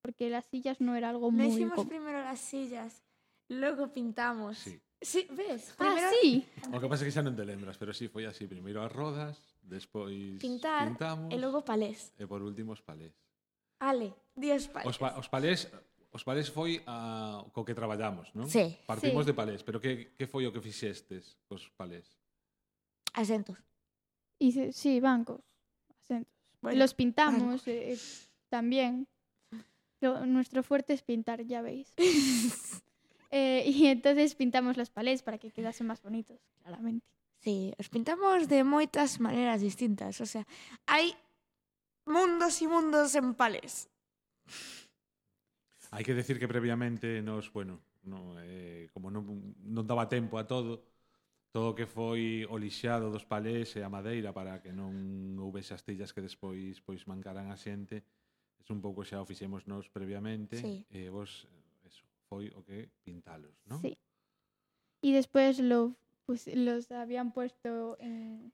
Porque 0.02 0.30
las 0.32 0.46
sillas 0.48 0.80
no 0.80 0.96
era 0.96 1.10
algo 1.12 1.30
No 1.32 1.44
muy 1.44 1.48
hicimos 1.54 1.76
común. 1.76 1.90
primero 1.90 2.22
las 2.24 2.40
sillas, 2.40 3.04
luego 3.50 3.92
pintamos. 3.92 4.58
Sí. 4.58 4.80
Sí, 5.02 5.28
ves? 5.30 5.76
Ah, 5.78 5.94
Primero 5.94 6.10
sí. 6.24 6.48
O 6.74 6.80
que 6.82 6.88
pasa 6.90 7.04
é 7.04 7.06
que 7.06 7.14
xa 7.14 7.22
non 7.22 7.38
te 7.38 7.46
lembras, 7.46 7.78
pero 7.78 7.94
sí, 7.94 8.10
foi 8.10 8.26
así. 8.26 8.48
Primeiro 8.50 8.82
as 8.82 8.90
rodas, 8.90 9.38
despois 9.68 10.40
Pintar, 10.40 10.88
pintamos, 10.96 11.28
e 11.30 11.36
logo 11.38 11.62
palés. 11.68 12.16
e 12.16 12.24
por 12.26 12.40
último 12.42 12.72
os 12.72 12.82
palés. 12.82 13.12
Ale, 13.84 14.16
dios 14.34 14.72
palés. 14.72 14.88
Os, 14.88 14.98
pa, 14.98 15.14
os 15.20 15.28
palés 15.28 15.68
os 16.16 16.24
palés 16.24 16.48
foi 16.50 16.82
a, 16.88 17.44
co 17.54 17.62
que 17.68 17.76
traballamos, 17.76 18.32
non? 18.34 18.48
Sí. 18.48 18.74
Partimos 18.88 19.28
Sí. 19.28 19.30
de 19.30 19.36
palés, 19.36 19.62
pero 19.62 19.78
que, 19.84 20.16
que 20.16 20.26
foi 20.26 20.48
o 20.48 20.52
que 20.56 20.64
fixestes 20.64 21.36
cos 21.46 21.68
palés? 21.78 22.08
Asentos. 23.14 23.60
Y 24.40 24.52
se- 24.56 24.72
sí, 24.74 24.98
bancos. 25.04 25.44
asentos. 26.02 26.32
Bueno, 26.64 26.80
los 26.80 26.94
pintamos 26.96 27.68
eh, 27.68 27.94
eh, 27.94 28.00
también. 28.50 29.06
Lo- 30.02 30.26
nuestro 30.26 30.64
fuerte 30.64 30.94
es 30.94 31.04
pintar, 31.04 31.44
ya 31.46 31.62
veis. 31.62 31.92
Eh, 33.30 33.68
y 33.68 33.88
entonces 33.88 34.36
pintamos 34.36 34.78
los 34.78 34.90
palés 34.90 35.22
para 35.22 35.38
que 35.38 35.52
quedasen 35.52 35.86
más 35.86 36.02
bonitos, 36.02 36.40
claramente. 36.64 37.06
Sí, 37.40 37.74
os 37.78 37.88
pintamos 37.90 38.50
de 38.50 38.66
moitas 38.66 39.22
maneiras 39.22 39.62
distintas. 39.62 40.20
O 40.22 40.28
sea, 40.28 40.44
hai 40.90 41.14
mundos 42.08 42.60
e 42.64 42.68
mundos 42.68 43.14
en 43.14 43.36
pales. 43.38 43.92
Hai 45.92 46.04
que 46.04 46.18
decir 46.18 46.40
que 46.40 46.50
previamente 46.50 47.22
nos, 47.22 47.52
bueno, 47.54 47.80
no, 48.04 48.36
eh, 48.42 48.90
como 48.92 49.12
non, 49.12 49.56
non 49.64 49.86
daba 49.86 50.10
tempo 50.10 50.40
a 50.40 50.48
todo, 50.48 50.84
todo 51.52 51.76
que 51.76 51.88
foi 51.88 52.44
o 52.48 52.56
lixado 52.60 53.12
dos 53.12 53.24
palés 53.24 53.76
e 53.76 53.84
a 53.84 53.92
madeira 53.92 54.36
para 54.36 54.60
que 54.60 54.72
non 54.76 55.38
houvese 55.40 55.76
as 55.76 55.84
tillas 55.84 56.12
que 56.12 56.24
despois 56.24 56.80
pois 56.84 57.08
mancaran 57.08 57.52
a 57.52 57.58
xente, 57.60 58.04
es 58.60 58.68
un 58.72 58.84
pouco 58.84 59.08
xa 59.08 59.24
o 59.24 59.28
fixemos 59.28 59.64
nos 59.68 59.88
previamente, 59.88 60.60
sí. 60.60 60.84
e 60.92 61.08
vos, 61.08 61.48
eso, 61.88 62.04
foi 62.28 62.52
o 62.52 62.64
que 62.64 62.92
pintalos, 63.04 63.56
non? 63.68 63.80
Sí. 63.80 63.96
E 65.04 65.10
despois 65.16 65.62
lo 65.64 65.96
pues, 66.28 66.46
los 66.54 66.92
habían 66.92 67.32
puesto 67.32 67.98
en, 68.00 68.52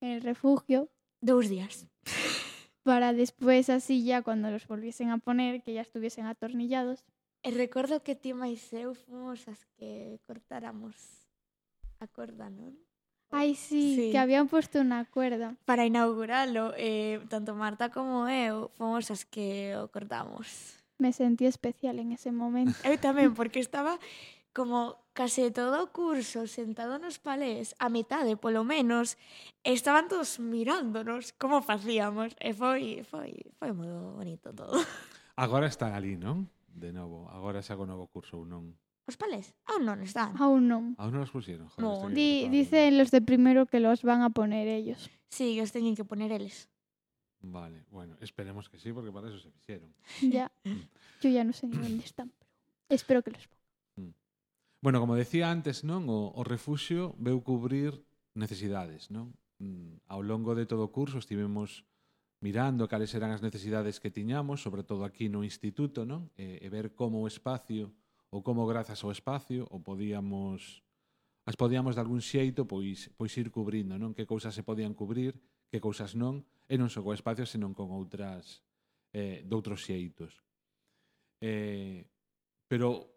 en 0.00 0.08
el 0.08 0.22
refugio 0.22 0.88
Dous 1.20 1.50
días. 1.50 1.86
para 2.82 3.12
después 3.12 3.68
así 3.70 4.02
ya 4.04 4.22
cuando 4.22 4.50
los 4.50 4.66
volviesen 4.66 5.10
a 5.10 5.18
poner, 5.18 5.62
que 5.62 5.74
ya 5.74 5.82
estuviesen 5.82 6.26
atornillados. 6.26 7.04
E 7.42 7.50
recordo 7.50 8.02
que 8.06 8.14
ti 8.14 8.32
máis 8.38 8.70
eu 8.70 8.94
fomos 8.94 9.46
as 9.50 9.66
que 9.74 10.22
cortáramos 10.30 10.94
a 11.98 12.06
corda, 12.06 12.46
non? 12.50 12.74
Ay, 13.34 13.54
sí, 13.58 13.96
Sí. 13.98 14.04
que 14.14 14.18
habían 14.22 14.46
puesto 14.46 14.78
una 14.78 15.06
cuerda. 15.10 15.56
Para 15.66 15.86
inauguralo, 15.86 16.70
eh, 16.78 17.18
tanto 17.26 17.54
Marta 17.58 17.90
como 17.90 18.30
eu 18.30 18.70
fomos 18.78 19.10
as 19.10 19.26
que 19.26 19.74
o 19.74 19.90
cortamos. 19.90 20.78
Me 21.02 21.10
sentí 21.10 21.46
especial 21.50 21.98
en 21.98 22.14
ese 22.14 22.30
momento. 22.30 22.78
Eu 22.86 22.94
tamén, 22.94 23.34
porque 23.34 23.58
estaba 23.58 23.98
como 24.52 25.02
case 25.12 25.50
todo 25.50 25.84
o 25.84 25.92
curso 25.92 26.48
sentado 26.48 26.96
nos 26.96 27.20
palés, 27.20 27.76
a 27.80 27.88
metade 27.88 28.36
polo 28.36 28.64
menos, 28.64 29.20
estaban 29.64 30.08
todos 30.08 30.40
mirándonos 30.40 31.32
como 31.36 31.60
facíamos 31.60 32.32
e 32.40 32.52
eh, 32.52 32.54
foi 32.56 33.04
foi 33.04 33.32
foi 33.58 33.70
moi 33.72 33.88
bonito 33.88 34.52
todo. 34.52 34.76
Agora 35.36 35.68
están 35.68 35.96
ali, 35.96 36.16
non? 36.16 36.48
De 36.68 36.92
novo, 36.92 37.28
agora 37.28 37.64
xa 37.64 37.76
co 37.76 37.84
novo 37.84 38.08
curso 38.08 38.40
ou 38.40 38.48
non? 38.48 38.76
Os 39.08 39.18
palés 39.18 39.52
aún 39.66 39.82
non 39.84 39.98
están. 40.00 40.32
Aún 40.38 40.70
non. 40.70 40.84
Aún 40.96 41.12
non 41.16 41.26
os 41.26 41.32
pusieron. 41.34 41.66
Joder, 41.72 41.82
no. 41.82 42.08
Di, 42.14 42.46
dicen 42.48 42.96
los 42.96 43.10
de 43.10 43.20
primero 43.20 43.66
que 43.66 43.82
los 43.82 44.06
van 44.06 44.22
a 44.22 44.30
poner 44.30 44.70
ellos. 44.70 45.10
Sí, 45.28 45.56
que 45.58 45.64
os 45.64 45.72
teñen 45.74 45.98
que 45.98 46.06
poner 46.06 46.30
eles. 46.30 46.70
Vale, 47.42 47.84
bueno, 47.90 48.16
esperemos 48.20 48.68
que 48.68 48.78
sí, 48.78 48.92
porque 48.92 49.10
para 49.10 49.28
eso 49.28 49.38
se 49.38 49.50
fixeron. 49.50 49.92
Ya. 50.22 50.52
Mm. 50.62 50.86
Yo 51.20 51.30
ya 51.30 51.42
no 51.42 51.52
sé 51.52 51.66
ni 51.66 51.76
dónde 51.76 52.04
están, 52.04 52.30
pero 52.30 52.50
espero 52.88 53.22
que 53.22 53.32
los 53.32 53.48
pongan. 53.48 53.62
Mm. 53.96 54.14
Bueno, 54.82 54.98
como 54.98 55.14
decía 55.14 55.46
antes, 55.54 55.86
non 55.86 56.10
o, 56.10 56.34
o 56.34 56.42
refuxio 56.42 57.14
veu 57.22 57.38
cubrir 57.38 58.02
necesidades, 58.34 59.14
non? 59.14 59.30
Mm, 59.62 60.02
ao 60.10 60.26
longo 60.26 60.58
de 60.58 60.66
todo 60.66 60.90
o 60.90 60.90
curso 60.90 61.22
estivemos 61.22 61.86
mirando 62.42 62.90
cales 62.90 63.14
eran 63.14 63.30
as 63.30 63.46
necesidades 63.46 64.02
que 64.02 64.10
tiñamos, 64.10 64.58
sobre 64.58 64.82
todo 64.82 65.06
aquí 65.06 65.30
no 65.30 65.46
instituto, 65.46 66.02
non? 66.02 66.34
E, 66.34 66.58
e 66.58 66.66
ver 66.66 66.98
como 66.98 67.22
o 67.22 67.30
espacio 67.30 67.94
ou 68.34 68.42
como 68.42 68.66
grazas 68.66 68.98
ao 69.06 69.14
espacio 69.14 69.70
o 69.70 69.78
podíamos 69.86 70.82
as 71.46 71.54
podíamos 71.54 71.94
de 71.94 72.02
algún 72.02 72.18
xeito 72.18 72.66
pois 72.66 73.06
pois 73.14 73.30
ir 73.38 73.54
cubrindo, 73.54 73.94
non? 74.02 74.18
Que 74.18 74.26
cousas 74.26 74.50
se 74.50 74.66
podían 74.66 74.98
cubrir, 74.98 75.38
que 75.70 75.78
cousas 75.78 76.18
non, 76.18 76.42
e 76.66 76.74
non 76.74 76.90
só 76.90 77.06
co 77.06 77.14
espacio, 77.14 77.46
senón 77.46 77.70
con 77.70 77.94
outras 77.94 78.66
eh 79.14 79.46
doutros 79.46 79.86
xeitos. 79.86 80.42
Eh, 81.38 82.02
pero 82.66 83.11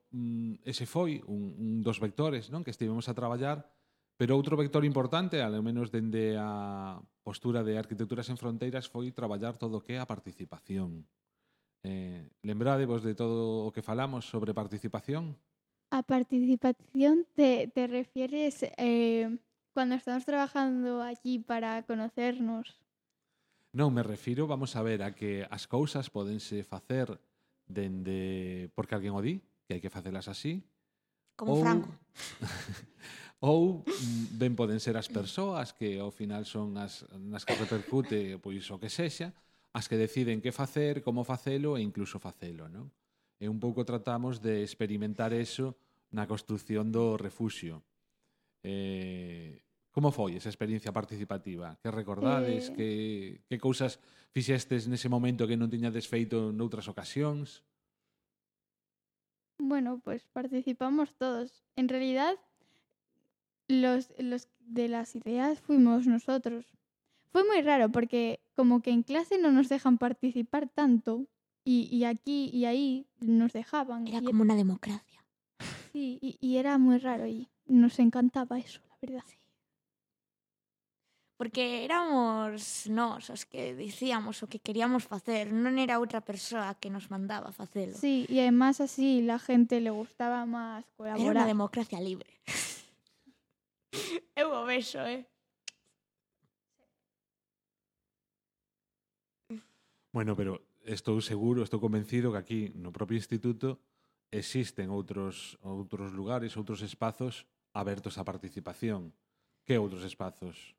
ese 0.64 0.86
foi 0.86 1.24
un, 1.28 1.56
un 1.60 1.72
dos 1.84 2.00
vectores 2.00 2.48
non 2.50 2.64
que 2.64 2.72
estivemos 2.72 3.08
a 3.12 3.18
traballar, 3.18 3.68
pero 4.16 4.40
outro 4.40 4.56
vector 4.56 4.88
importante, 4.88 5.44
ao 5.44 5.60
menos 5.60 5.92
dende 5.92 6.40
a 6.40 7.00
postura 7.24 7.68
de 7.68 7.76
Arquitecturas 7.76 8.32
en 8.32 8.40
Fronteiras, 8.40 8.88
foi 8.88 9.12
traballar 9.12 9.60
todo 9.60 9.80
o 9.80 9.84
que 9.84 9.96
é 9.96 10.00
a 10.00 10.08
participación. 10.08 11.04
Eh, 11.84 12.32
lembrádevos 12.42 13.04
de 13.04 13.14
todo 13.14 13.68
o 13.68 13.70
que 13.76 13.84
falamos 13.84 14.26
sobre 14.26 14.56
participación? 14.56 15.36
A 15.92 16.02
participación 16.02 17.28
te, 17.36 17.70
te 17.70 17.86
refieres 17.86 18.64
eh, 18.80 19.38
cuando 19.76 19.96
estamos 19.96 20.26
trabajando 20.26 21.04
aquí 21.04 21.38
para 21.38 21.84
conocernos. 21.84 22.80
Non, 23.76 23.92
me 23.92 24.08
refiro, 24.08 24.48
vamos 24.48 24.80
a 24.80 24.82
ver, 24.82 25.04
a 25.04 25.12
que 25.12 25.44
as 25.52 25.68
cousas 25.68 26.08
podense 26.08 26.64
facer 26.64 27.20
dende 27.68 28.72
porque 28.72 28.96
alguén 28.96 29.12
o 29.12 29.20
di, 29.20 29.44
que 29.66 29.78
hai 29.78 29.82
que 29.82 29.92
facelas 29.92 30.30
así. 30.30 30.64
Como 31.36 31.58
ou, 31.58 31.62
Franco. 31.62 31.92
ou 33.44 33.84
mm, 33.84 34.40
ben 34.40 34.56
poden 34.56 34.80
ser 34.80 34.96
as 34.96 35.12
persoas 35.12 35.76
que 35.76 36.00
ao 36.00 36.10
final 36.10 36.48
son 36.48 36.78
as 36.80 37.04
nas 37.18 37.44
que 37.44 37.58
repercute 37.58 38.40
pois 38.40 38.64
o 38.72 38.80
que 38.80 38.88
sexa, 38.88 39.36
as 39.76 39.86
que 39.92 40.00
deciden 40.00 40.40
que 40.40 40.56
facer, 40.56 41.04
como 41.04 41.28
facelo 41.28 41.76
e 41.76 41.84
incluso 41.84 42.22
facelo, 42.22 42.72
non? 42.72 42.88
E 43.36 43.52
un 43.52 43.60
pouco 43.60 43.84
tratamos 43.84 44.40
de 44.40 44.64
experimentar 44.64 45.36
eso 45.36 45.76
na 46.16 46.24
construción 46.24 46.94
do 46.94 47.20
refuxio. 47.20 47.84
Eh, 48.64 49.66
Como 49.96 50.12
foi 50.12 50.36
esa 50.36 50.52
experiencia 50.52 50.92
participativa? 50.92 51.80
Que 51.80 51.88
recordades? 51.88 52.68
Eh... 52.68 52.76
Que, 52.76 52.90
que 53.48 53.58
cousas 53.64 53.96
fixestes 54.36 54.92
nese 54.92 55.08
momento 55.08 55.48
que 55.48 55.56
non 55.56 55.72
tiñades 55.72 56.04
feito 56.04 56.52
noutras 56.52 56.92
ocasións? 56.92 57.64
Bueno, 59.58 60.00
pues 60.04 60.24
participamos 60.34 61.14
todos. 61.16 61.64
En 61.76 61.88
realidad, 61.90 62.36
los, 63.68 64.10
los 64.20 64.48
de 64.60 64.88
las 64.88 65.16
ideas 65.16 65.60
fuimos 65.62 66.08
nosotros. 66.08 66.66
Fue 67.32 67.44
muy 67.44 67.62
raro 67.62 67.90
porque 67.92 68.40
como 68.56 68.82
que 68.82 68.92
en 68.92 69.04
clase 69.04 69.38
no 69.38 69.52
nos 69.52 69.70
dejan 69.70 69.98
participar 69.98 70.70
tanto 70.70 71.28
y, 71.64 71.90
y 71.92 72.06
aquí 72.06 72.50
y 72.54 72.66
ahí 72.66 73.08
nos 73.20 73.54
dejaban. 73.54 74.08
Era 74.08 74.22
como 74.22 74.42
una 74.44 74.56
democracia. 74.56 75.26
sí, 75.92 76.20
y, 76.22 76.38
y 76.40 76.58
era 76.58 76.78
muy 76.78 76.98
raro 76.98 77.28
y 77.28 77.50
nos 77.66 78.00
encantaba 78.00 78.60
eso, 78.60 78.82
la 78.90 78.98
verdad. 79.02 79.24
porque 81.38 81.84
éramos 81.84 82.88
nós 82.88 83.28
os 83.28 83.44
que 83.44 83.76
dicíamos 83.76 84.40
o 84.44 84.48
que 84.48 84.64
queríamos 84.64 85.04
facer, 85.04 85.52
non 85.52 85.76
era 85.76 86.00
outra 86.00 86.24
persoa 86.24 86.80
que 86.80 86.88
nos 86.88 87.12
mandaba 87.12 87.52
facelo. 87.52 87.92
Sí, 87.92 88.24
y 88.32 88.40
además 88.40 88.80
así 88.80 89.20
la 89.20 89.40
gente 89.40 89.84
le 89.84 89.92
gustaba 89.92 90.48
más 90.48 90.88
colaborar. 90.96 91.20
Era 91.20 91.44
unha 91.44 91.52
democracia 91.52 92.00
libre. 92.00 92.32
Eu 94.40 94.52
o 94.52 94.64
vexo, 94.64 95.04
eh. 95.04 95.28
Bueno, 100.16 100.40
pero 100.40 100.64
estou 100.88 101.20
seguro, 101.20 101.60
estou 101.60 101.84
convencido 101.84 102.32
que 102.32 102.40
aquí 102.40 102.62
no 102.80 102.96
propio 102.96 103.20
instituto 103.20 103.84
existen 104.32 104.88
outros 104.88 105.60
outros 105.60 106.16
lugares, 106.16 106.56
outros 106.56 106.80
espazos 106.80 107.44
abertos 107.76 108.16
á 108.16 108.24
participación. 108.24 109.12
Que 109.68 109.76
outros 109.76 110.08
espazos? 110.08 110.78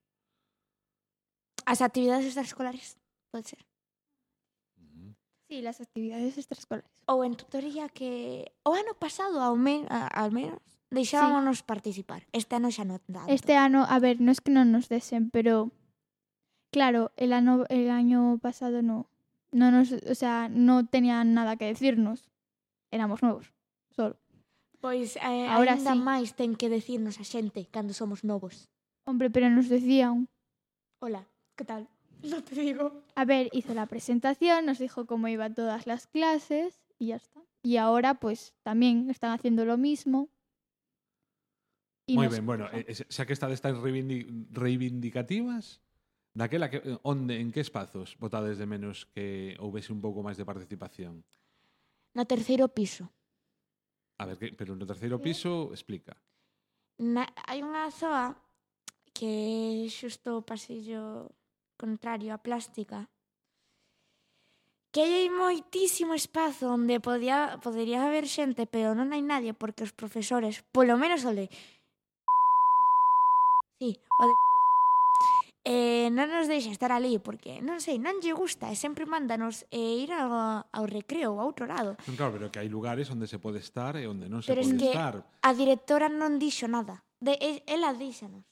as 1.67 1.83
actividades 1.83 2.25
extraescolares, 2.25 2.97
pode 3.35 3.51
ser. 3.51 3.67
Sí, 5.51 5.63
las 5.63 5.81
actividades 5.81 6.39
extraescolares. 6.39 6.91
Ou 7.07 7.23
en 7.23 7.35
tutoría 7.35 7.91
que 7.91 8.51
o 8.67 8.75
ano 8.75 8.95
pasado 8.99 9.39
ao, 9.43 9.55
men, 9.55 9.87
a, 9.91 10.07
ao 10.11 10.31
menos 10.31 10.59
deixámonos 10.91 11.63
sí. 11.63 11.65
participar. 11.67 12.27
Este 12.33 12.55
ano 12.59 12.71
xa 12.71 12.87
non 12.87 13.03
tanto. 13.07 13.31
Este 13.31 13.55
ano, 13.55 13.87
a 13.87 13.99
ver, 13.99 14.19
non 14.19 14.35
es 14.35 14.43
que 14.43 14.55
non 14.55 14.71
nos 14.71 14.91
desen, 14.91 15.31
pero 15.31 15.71
claro, 16.75 17.15
el 17.19 17.31
ano 17.35 17.67
el 17.71 17.91
año 17.91 18.39
pasado 18.43 18.83
no 18.83 19.07
no 19.55 19.71
nos, 19.71 19.95
o 19.95 20.15
sea, 20.15 20.51
no 20.51 20.87
tenían 20.87 21.35
nada 21.35 21.57
que 21.59 21.71
decirnos. 21.71 22.27
Éramos 22.91 23.23
novos, 23.23 23.55
solo. 23.95 24.19
Pois 24.83 25.17
eh, 25.17 25.47
Ahora 25.51 25.75
ainda 25.75 25.95
sí. 25.95 25.99
máis 25.99 26.35
ten 26.39 26.55
que 26.55 26.71
decirnos 26.71 27.19
a 27.19 27.25
xente 27.27 27.67
cando 27.71 27.95
somos 27.95 28.23
novos. 28.23 28.71
Hombre, 29.07 29.31
pero 29.31 29.51
nos 29.51 29.71
decían. 29.71 30.27
Hola. 30.99 31.27
Que 31.57 31.65
tal? 31.65 31.89
No 32.23 32.43
te 32.43 32.55
digo. 32.55 33.03
a 33.15 33.25
ver, 33.25 33.51
hizo 33.53 33.75
la 33.75 33.87
presentación, 33.87 34.65
nos 34.67 34.79
dijo 34.79 35.07
cómo 35.07 35.29
iban 35.29 35.55
todas 35.55 35.87
las 35.87 36.07
clases 36.07 36.81
y 36.99 37.09
ya 37.09 37.17
está. 37.17 37.43
Y 37.63 37.77
ahora 37.77 38.15
pues 38.21 38.55
también 38.63 39.11
están 39.11 39.33
haciendo 39.33 39.65
lo 39.65 39.77
mismo. 39.77 40.29
Y 42.07 42.17
nos- 42.17 42.31
ben, 42.33 42.47
bueno, 42.47 42.67
eh, 42.73 42.85
eh, 42.89 42.95
xa 42.95 43.27
que 43.27 43.35
estades 43.35 43.61
tan 43.61 43.83
reivindi 43.83 44.25
reivindicativas, 44.51 45.83
daquela 46.33 46.71
que 46.71 46.79
eh, 46.79 46.99
onde, 47.03 47.41
en 47.43 47.51
que 47.53 47.61
espazos 47.61 48.17
votades 48.19 48.57
de 48.59 48.67
menos 48.67 49.07
que 49.13 49.57
houvese 49.59 49.93
un 49.93 50.01
pouco 50.01 50.23
máis 50.23 50.39
de 50.39 50.47
participación? 50.47 51.27
No 52.15 52.25
terceiro 52.25 52.71
piso. 52.73 53.11
A 54.17 54.25
ver, 54.25 54.39
que, 54.41 54.55
pero 54.57 54.73
no 54.79 54.87
terceiro 54.89 55.21
piso, 55.21 55.69
explica. 55.75 56.17
Na, 56.97 57.29
hai 57.51 57.61
unha 57.61 57.91
zoa 57.93 58.39
que 59.13 59.85
xusto 59.93 60.41
o 60.41 60.47
pasillo 60.47 61.29
contrario 61.77 62.33
a 62.35 62.43
plástica, 62.43 63.09
que 64.97 65.05
hai 65.05 65.29
moitísimo 65.29 66.17
espazo 66.17 66.73
onde 66.73 67.05
podía, 67.05 67.61
podería 67.61 68.09
haber 68.09 68.25
xente, 68.25 68.65
pero 68.65 68.97
non 68.97 69.13
hai 69.13 69.21
nadie 69.21 69.53
porque 69.53 69.85
os 69.85 69.93
profesores, 69.93 70.65
polo 70.73 70.97
menos 70.97 71.21
o 71.29 71.37
de... 71.37 71.53
Sí, 73.77 73.93
o 73.93 74.25
de... 74.25 74.35
Eh, 75.69 76.09
non 76.15 76.33
nos 76.33 76.49
deixa 76.49 76.73
estar 76.73 76.95
ali 76.95 77.19
porque, 77.19 77.61
non 77.61 77.83
sei, 77.83 78.01
non 78.01 78.23
lle 78.25 78.33
gusta 78.33 78.71
e 78.73 78.79
sempre 78.79 79.05
mándanos 79.05 79.69
eh, 79.69 80.07
ir 80.07 80.17
ao, 80.17 80.65
ao 80.65 80.85
recreo 80.87 81.35
ou 81.35 81.43
a 81.43 81.45
outro 81.45 81.69
lado. 81.69 81.99
Claro, 82.17 82.39
pero 82.39 82.49
que 82.49 82.63
hai 82.63 82.71
lugares 82.71 83.11
onde 83.13 83.27
se 83.29 83.37
pode 83.43 83.61
estar 83.61 83.99
e 84.01 84.09
onde 84.09 84.31
non 84.31 84.41
se 84.41 84.49
pero 84.49 84.65
pode 84.65 84.73
es 84.73 84.81
que 84.81 84.95
estar. 84.95 85.27
a 85.27 85.51
directora 85.53 86.09
non 86.09 86.39
dixo 86.41 86.71
nada. 86.73 87.05
De, 87.21 87.37
ela 87.67 87.93
díxanos. 87.93 88.47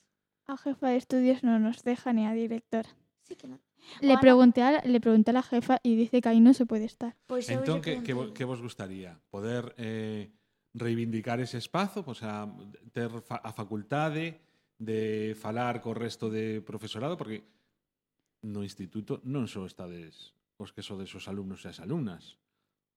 A 0.44 0.60
jefa 0.60 0.92
de 0.92 0.98
estudios 1.00 1.40
non 1.40 1.64
nos 1.64 1.80
deja 1.87 2.12
ni 2.12 2.28
a 2.28 2.34
directora. 2.37 2.90
Sí 3.24 3.34
que 3.40 3.48
non. 3.48 3.60
Le 4.04 4.16
pregunté, 4.20 4.60
a, 4.64 4.80
le 4.84 5.00
pregunté 5.00 5.32
a 5.32 5.40
la 5.40 5.44
jefa 5.44 5.80
e 5.80 5.96
dice 5.96 6.20
que 6.20 6.28
aí 6.28 6.40
non 6.44 6.52
se 6.52 6.68
pode 6.68 6.84
estar. 6.84 7.16
Pois 7.24 7.48
pues 7.48 7.56
entón, 7.56 7.80
que, 7.80 8.04
que, 8.04 8.12
vo- 8.12 8.32
que 8.37 8.44
vos 8.44 8.60
gustaría? 8.60 9.16
Poder 9.32 9.72
eh, 9.80 10.28
reivindicar 10.76 11.40
ese 11.40 11.56
espazo? 11.56 12.04
O 12.04 12.12
sea, 12.16 12.44
ter 12.92 13.08
fa, 13.24 13.40
a 13.40 13.52
facultade 13.56 14.40
de 14.76 15.32
falar 15.40 15.80
co 15.80 15.96
resto 15.96 16.28
de 16.28 16.60
profesorado? 16.60 17.16
Porque 17.16 17.44
no 18.44 18.60
instituto 18.60 19.24
non 19.24 19.48
só 19.48 19.64
estades 19.64 20.37
os 20.60 20.70
que 20.76 20.84
sodes 20.84 21.08
os 21.16 21.24
alumnos 21.28 21.64
e 21.64 21.72
as 21.72 21.80
alumnas. 21.80 22.37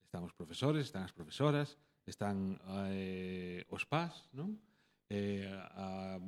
Están 0.04 0.24
os 0.28 0.36
profesores, 0.36 0.88
están 0.92 1.04
as 1.08 1.16
profesoras, 1.16 1.80
están 2.08 2.60
eh, 2.92 3.64
os 3.72 3.84
PAS, 3.88 4.28
non? 4.36 4.60
Eh, 5.08 5.48
a, 5.48 6.20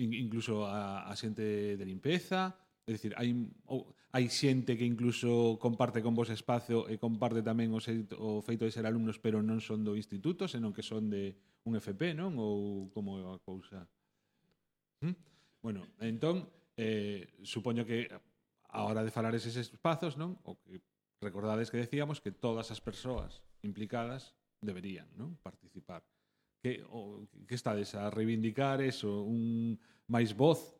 incluso 0.00 0.64
a, 0.68 1.08
a 1.08 1.12
xente 1.16 1.76
de 1.80 1.84
limpeza, 1.88 2.52
É 2.88 2.96
dicir, 2.96 3.12
hai, 3.20 3.36
ou, 3.68 3.92
hai 4.16 4.32
xente 4.32 4.72
que 4.72 4.88
incluso 4.88 5.60
comparte 5.60 6.00
con 6.00 6.16
vos 6.16 6.32
espazo 6.32 6.88
e 6.88 6.96
comparte 6.96 7.44
tamén 7.44 7.68
o, 7.76 7.84
seito, 7.84 8.16
o 8.16 8.40
feito 8.40 8.64
de 8.64 8.72
ser 8.72 8.88
alumnos, 8.88 9.20
pero 9.20 9.44
non 9.44 9.60
son 9.60 9.84
do 9.84 9.92
instituto, 9.92 10.48
senón 10.48 10.72
que 10.72 10.80
son 10.80 11.12
de 11.12 11.36
un 11.68 11.76
FP, 11.76 12.16
non? 12.16 12.32
Ou 12.40 12.88
como 12.88 13.20
é 13.20 13.28
a 13.28 13.36
cousa? 13.44 13.84
¿Mm? 15.04 15.12
Bueno, 15.60 15.84
entón, 16.00 16.48
eh, 16.80 17.28
supoño 17.44 17.84
que 17.84 18.08
a 18.08 18.80
hora 18.88 19.04
de 19.04 19.12
falar 19.12 19.36
eses 19.36 19.60
espazos, 19.60 20.16
non? 20.16 20.40
O 20.48 20.56
que 20.56 20.80
recordades 21.20 21.68
que 21.68 21.84
decíamos 21.84 22.24
que 22.24 22.32
todas 22.32 22.72
as 22.72 22.80
persoas 22.80 23.44
implicadas 23.60 24.32
deberían 24.64 25.12
non 25.20 25.36
participar. 25.44 26.00
Que, 26.64 26.80
o, 26.88 27.28
que 27.44 27.52
estades 27.52 27.92
a 27.92 28.08
reivindicar 28.08 28.80
eso, 28.80 29.28
un 29.28 29.76
máis 30.08 30.32
voz 30.32 30.77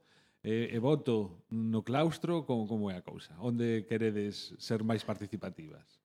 e, 0.48 0.72
e 0.72 0.78
voto 0.78 1.44
no 1.52 1.84
claustro, 1.84 2.48
como, 2.48 2.64
como 2.64 2.88
é 2.90 2.96
a 2.96 3.04
cousa? 3.04 3.36
Onde 3.36 3.84
queredes 3.84 4.56
ser 4.56 4.80
máis 4.80 5.04
participativas? 5.04 6.00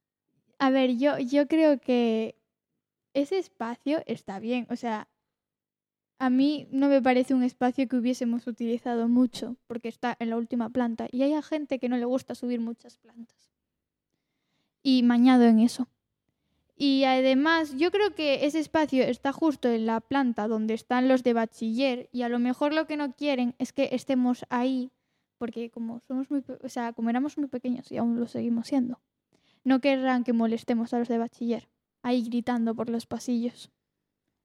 A 0.59 0.67
ver, 0.67 0.99
yo, 0.99 1.15
yo 1.15 1.47
creo 1.47 1.79
que 1.79 2.35
ese 3.15 3.39
espacio 3.39 4.03
está 4.05 4.43
bien. 4.43 4.67
O 4.67 4.75
sea, 4.75 5.07
a 6.19 6.29
mí 6.29 6.67
no 6.71 6.89
me 6.89 7.01
parece 7.01 7.33
un 7.33 7.43
espacio 7.43 7.87
que 7.87 7.95
hubiésemos 7.95 8.45
utilizado 8.45 9.07
mucho 9.07 9.55
porque 9.65 9.87
está 9.87 10.17
en 10.19 10.29
la 10.29 10.35
última 10.35 10.69
planta 10.69 11.07
y 11.09 11.23
hay 11.23 11.31
gente 11.41 11.79
que 11.79 11.87
no 11.87 11.95
le 11.95 12.05
gusta 12.05 12.35
subir 12.35 12.59
muchas 12.59 12.97
plantas. 12.97 13.49
Y 14.83 15.03
mañado 15.03 15.45
en 15.45 15.59
eso. 15.59 15.87
Y 16.75 17.03
además, 17.03 17.75
yo 17.77 17.91
creo 17.91 18.15
que 18.15 18.45
ese 18.45 18.59
espacio 18.59 19.03
está 19.03 19.31
justo 19.31 19.69
en 19.69 19.85
la 19.85 20.01
planta 20.01 20.47
donde 20.47 20.73
están 20.73 21.07
los 21.07 21.23
de 21.23 21.33
bachiller 21.33 22.09
y 22.11 22.23
a 22.23 22.29
lo 22.29 22.39
mejor 22.39 22.73
lo 22.73 22.87
que 22.87 22.97
no 22.97 23.13
quieren 23.13 23.55
es 23.59 23.73
que 23.73 23.89
estemos 23.91 24.45
ahí 24.49 24.91
porque 25.43 25.69
como 25.71 25.99
somos 26.07 26.31
muy, 26.31 26.41
o 26.63 26.69
sea, 26.69 26.93
como 26.93 27.09
éramos 27.09 27.37
muy 27.37 27.49
pequeños 27.49 27.91
y 27.91 27.97
aún 27.97 28.17
lo 28.17 28.27
seguimos 28.27 28.67
siendo, 28.67 29.01
no 29.65 29.81
querrán 29.81 30.23
que 30.23 30.31
molestemos 30.31 30.93
a 30.93 30.99
los 30.99 31.09
de 31.09 31.17
bachiller. 31.17 31.67
ahí 32.01 32.23
gritando 32.23 32.75
por 32.75 32.89
los 32.89 33.05
pasillos. 33.05 33.69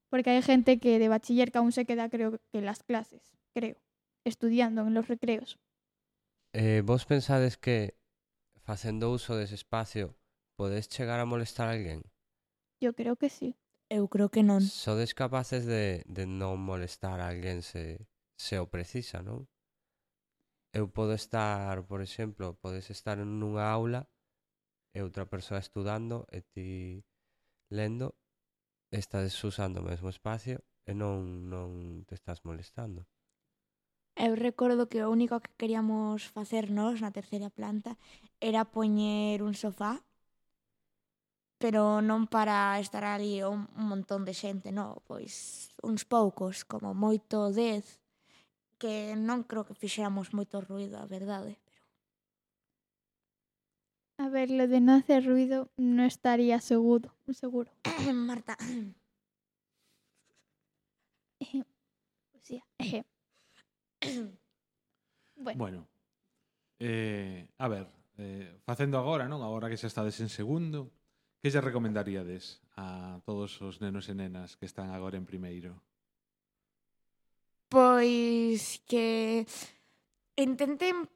Porque 0.09 0.29
hay 0.29 0.41
gente 0.41 0.77
que 0.79 0.99
de 0.99 1.07
bachiller 1.07 1.53
que 1.53 1.57
aún 1.57 1.71
se 1.71 1.85
queda, 1.85 2.09
creo 2.09 2.39
que 2.51 2.57
en 2.57 2.65
las 2.65 2.83
clases, 2.83 3.37
creo, 3.53 3.77
estudiando 4.25 4.81
en 4.87 4.93
los 4.93 5.07
recreos. 5.07 5.57
Eh, 6.51 6.81
vos 6.85 7.05
pensades 7.05 7.57
que 7.57 7.95
facendo 8.61 9.09
uso 9.09 9.37
dese 9.37 9.55
espacio 9.55 10.17
podes 10.57 10.89
chegar 10.89 11.21
a 11.21 11.25
molestar 11.25 11.69
a 11.69 11.71
alguén? 11.71 12.03
Yo 12.81 12.93
creo 12.93 13.15
que 13.15 13.29
sí. 13.29 13.55
Eu 13.89 14.07
creo 14.07 14.29
que 14.29 14.43
non. 14.43 14.61
Sodes 14.61 15.17
capaces 15.17 15.65
de, 15.65 16.05
de 16.05 16.23
non 16.29 16.61
molestar 16.61 17.19
a 17.19 17.27
alguén 17.33 17.65
se, 17.65 18.05
se 18.37 18.55
o 18.61 18.69
precisa, 18.69 19.19
non? 19.25 19.49
Eu 20.69 20.85
podo 20.87 21.17
estar, 21.17 21.81
por 21.89 21.99
exemplo, 22.05 22.53
podes 22.61 22.93
estar 22.93 23.17
nunha 23.17 23.65
aula 23.65 24.05
e 24.93 25.01
outra 25.01 25.25
persoa 25.25 25.57
estudando 25.57 26.29
e 26.29 26.45
ti 26.53 26.69
lendo 27.73 28.13
estás 28.93 29.33
usando 29.43 29.81
o 29.81 29.87
mesmo 29.89 30.09
espacio 30.13 30.61
e 30.85 30.93
non, 30.93 31.49
non 31.49 32.05
te 32.05 32.13
estás 32.13 32.45
molestando. 32.45 33.09
Eu 34.13 34.35
recordo 34.35 34.89
que 34.91 35.01
o 35.01 35.09
único 35.09 35.41
que 35.41 35.53
queríamos 35.57 36.29
facer 36.29 36.69
nós 36.69 37.01
na 37.01 37.09
terceira 37.09 37.49
planta 37.49 37.97
era 38.37 38.69
poñer 38.69 39.41
un 39.41 39.57
sofá 39.57 40.05
pero 41.59 41.99
non 41.99 42.31
para 42.31 42.79
estar 42.79 43.03
ali 43.03 43.43
un, 43.43 43.67
un 43.75 43.85
montón 43.91 44.23
de 44.23 44.31
xente, 44.31 44.71
non, 44.71 45.03
pois 45.03 45.75
uns 45.83 46.07
poucos, 46.07 46.63
como 46.63 46.95
moito 46.95 47.51
dez, 47.51 47.99
que 48.79 49.19
non 49.19 49.43
creo 49.43 49.67
que 49.67 49.75
fixéramos 49.75 50.31
moito 50.31 50.63
ruido, 50.63 51.03
a 51.03 51.05
verdade. 51.05 51.59
Pero... 51.67 51.83
A 54.23 54.31
ver, 54.31 54.47
lo 54.55 54.71
de 54.71 54.79
non 54.79 55.03
hacer 55.03 55.27
ruido 55.27 55.67
non 55.75 56.07
estaría 56.07 56.63
seguro, 56.63 57.11
seguro. 57.35 57.75
Marta. 58.15 58.55
bueno. 65.35 65.59
bueno. 65.59 65.83
Eh, 66.79 67.51
a 67.59 67.67
ver, 67.67 67.91
eh, 68.15 68.47
facendo 68.63 68.95
agora, 68.95 69.27
non? 69.27 69.43
Agora 69.43 69.67
que 69.67 69.75
xa 69.75 69.91
estades 69.91 70.23
en 70.23 70.31
segundo, 70.31 70.95
Que 71.39 71.47
lle 71.47 71.63
recomendaríades 71.63 72.59
a 72.75 73.23
todos 73.23 73.63
os 73.63 73.79
nenos 73.79 74.11
e 74.11 74.13
nenas 74.13 74.59
que 74.59 74.67
están 74.67 74.91
agora 74.91 75.15
en 75.15 75.23
primeiro? 75.23 75.79
Pois 77.71 78.83
que 78.83 79.47
intenten 80.35 81.07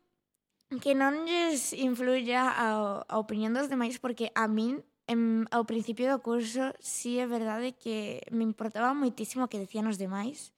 que 0.79 0.95
non 0.95 1.27
lles 1.27 1.75
influya 1.75 2.47
a, 2.47 3.03
a 3.03 3.15
opinión 3.19 3.51
dos 3.51 3.67
demais 3.67 3.99
porque 3.99 4.31
a 4.31 4.47
min 4.47 4.79
en, 5.11 5.43
ao 5.51 5.67
principio 5.67 6.07
do 6.07 6.23
curso 6.23 6.71
si 6.79 7.19
sí 7.19 7.23
é 7.23 7.27
verdade 7.27 7.75
que 7.75 8.23
me 8.31 8.47
importaba 8.47 8.95
moitísimo 8.95 9.45
o 9.45 9.51
que 9.51 9.59
decían 9.59 9.91
os 9.91 9.99
demais 9.99 10.55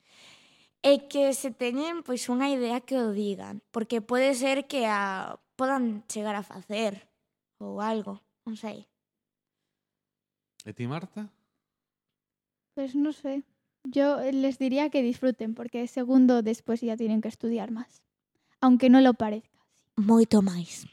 e 0.85 1.09
que 1.09 1.33
se 1.33 1.49
teñen 1.49 2.05
pois 2.05 2.29
unha 2.29 2.53
idea 2.53 2.85
que 2.85 3.01
o 3.01 3.09
digan, 3.09 3.65
porque 3.73 4.05
pode 4.05 4.37
ser 4.37 4.69
que 4.69 4.85
a 4.85 5.41
podan 5.57 6.05
chegar 6.05 6.37
a 6.37 6.45
facer 6.45 7.09
ou 7.57 7.81
algo, 7.81 8.21
non 8.45 8.53
sei. 8.53 8.85
E 10.65 10.73
ti, 10.73 10.87
Marta? 10.87 11.29
pues 12.75 12.93
no 12.93 13.13
sé. 13.13 13.43
Yo 13.85 14.19
les 14.31 14.59
diría 14.59 14.89
que 14.89 15.01
disfruten 15.01 15.55
porque 15.55 15.87
segundo 15.87 16.41
después 16.41 16.81
ya 16.81 16.97
tienen 16.97 17.21
que 17.21 17.29
estudiar 17.29 17.71
más. 17.71 18.03
Aunque 18.61 18.89
no 18.89 18.99
lo 19.01 19.13
parezca. 19.13 19.59
Moito 19.95 20.41
máis. 20.41 20.85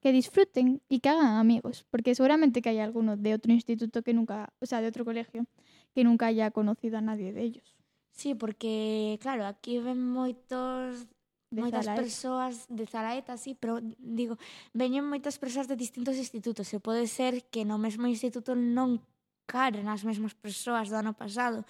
Que 0.00 0.12
disfruten 0.12 0.82
y 0.88 1.00
que 1.00 1.08
hagan 1.08 1.34
amigos. 1.36 1.84
Porque 1.90 2.14
seguramente 2.14 2.62
que 2.62 2.70
hay 2.70 2.78
alguno 2.78 3.16
de 3.16 3.34
otro 3.34 3.52
instituto 3.52 4.02
que 4.02 4.14
nunca, 4.14 4.52
o 4.60 4.66
sea, 4.66 4.80
de 4.80 4.88
otro 4.88 5.04
colegio, 5.04 5.46
que 5.94 6.04
nunca 6.04 6.26
haya 6.26 6.50
conocido 6.50 6.98
a 6.98 7.00
nadie 7.00 7.32
de 7.32 7.42
ellos. 7.42 7.76
Sí, 8.12 8.34
porque 8.34 9.18
claro, 9.20 9.46
aquí 9.46 9.78
ven 9.78 9.98
moitos 9.98 11.08
de 11.52 11.60
moitas 11.60 11.84
Zalaeta. 11.84 12.00
persoas 12.00 12.54
de 12.72 12.84
Zalaeta, 12.88 13.36
sí, 13.36 13.52
pero 13.52 13.78
digo, 14.00 14.40
veñen 14.72 15.04
moitas 15.04 15.36
persoas 15.36 15.68
de 15.68 15.76
distintos 15.76 16.16
institutos, 16.16 16.72
e 16.72 16.80
pode 16.80 17.04
ser 17.04 17.44
que 17.52 17.68
no 17.68 17.76
mesmo 17.76 18.08
instituto 18.08 18.56
non 18.56 19.04
cadren 19.44 19.92
as 19.92 20.00
mesmas 20.00 20.32
persoas 20.32 20.88
do 20.88 20.96
ano 20.96 21.12
pasado. 21.12 21.68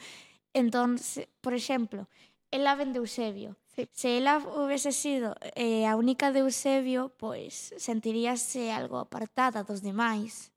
Entón, 0.55 1.03
se, 1.03 1.27
por 1.42 1.53
exemplo, 1.53 2.07
ela 2.55 2.79
ven 2.79 2.95
de 2.95 3.03
Eusebio. 3.03 3.59
Sí. 3.75 3.88
Se 3.90 4.18
ela 4.21 4.38
houvese 4.38 4.92
sido 4.92 5.35
eh, 5.57 5.88
a 5.88 5.97
única 5.97 6.31
de 6.31 6.45
Eusebio, 6.45 7.11
pois 7.16 7.75
sentiríase 7.81 8.71
algo 8.71 9.01
apartada 9.01 9.64
dos 9.64 9.81
demais. 9.81 10.53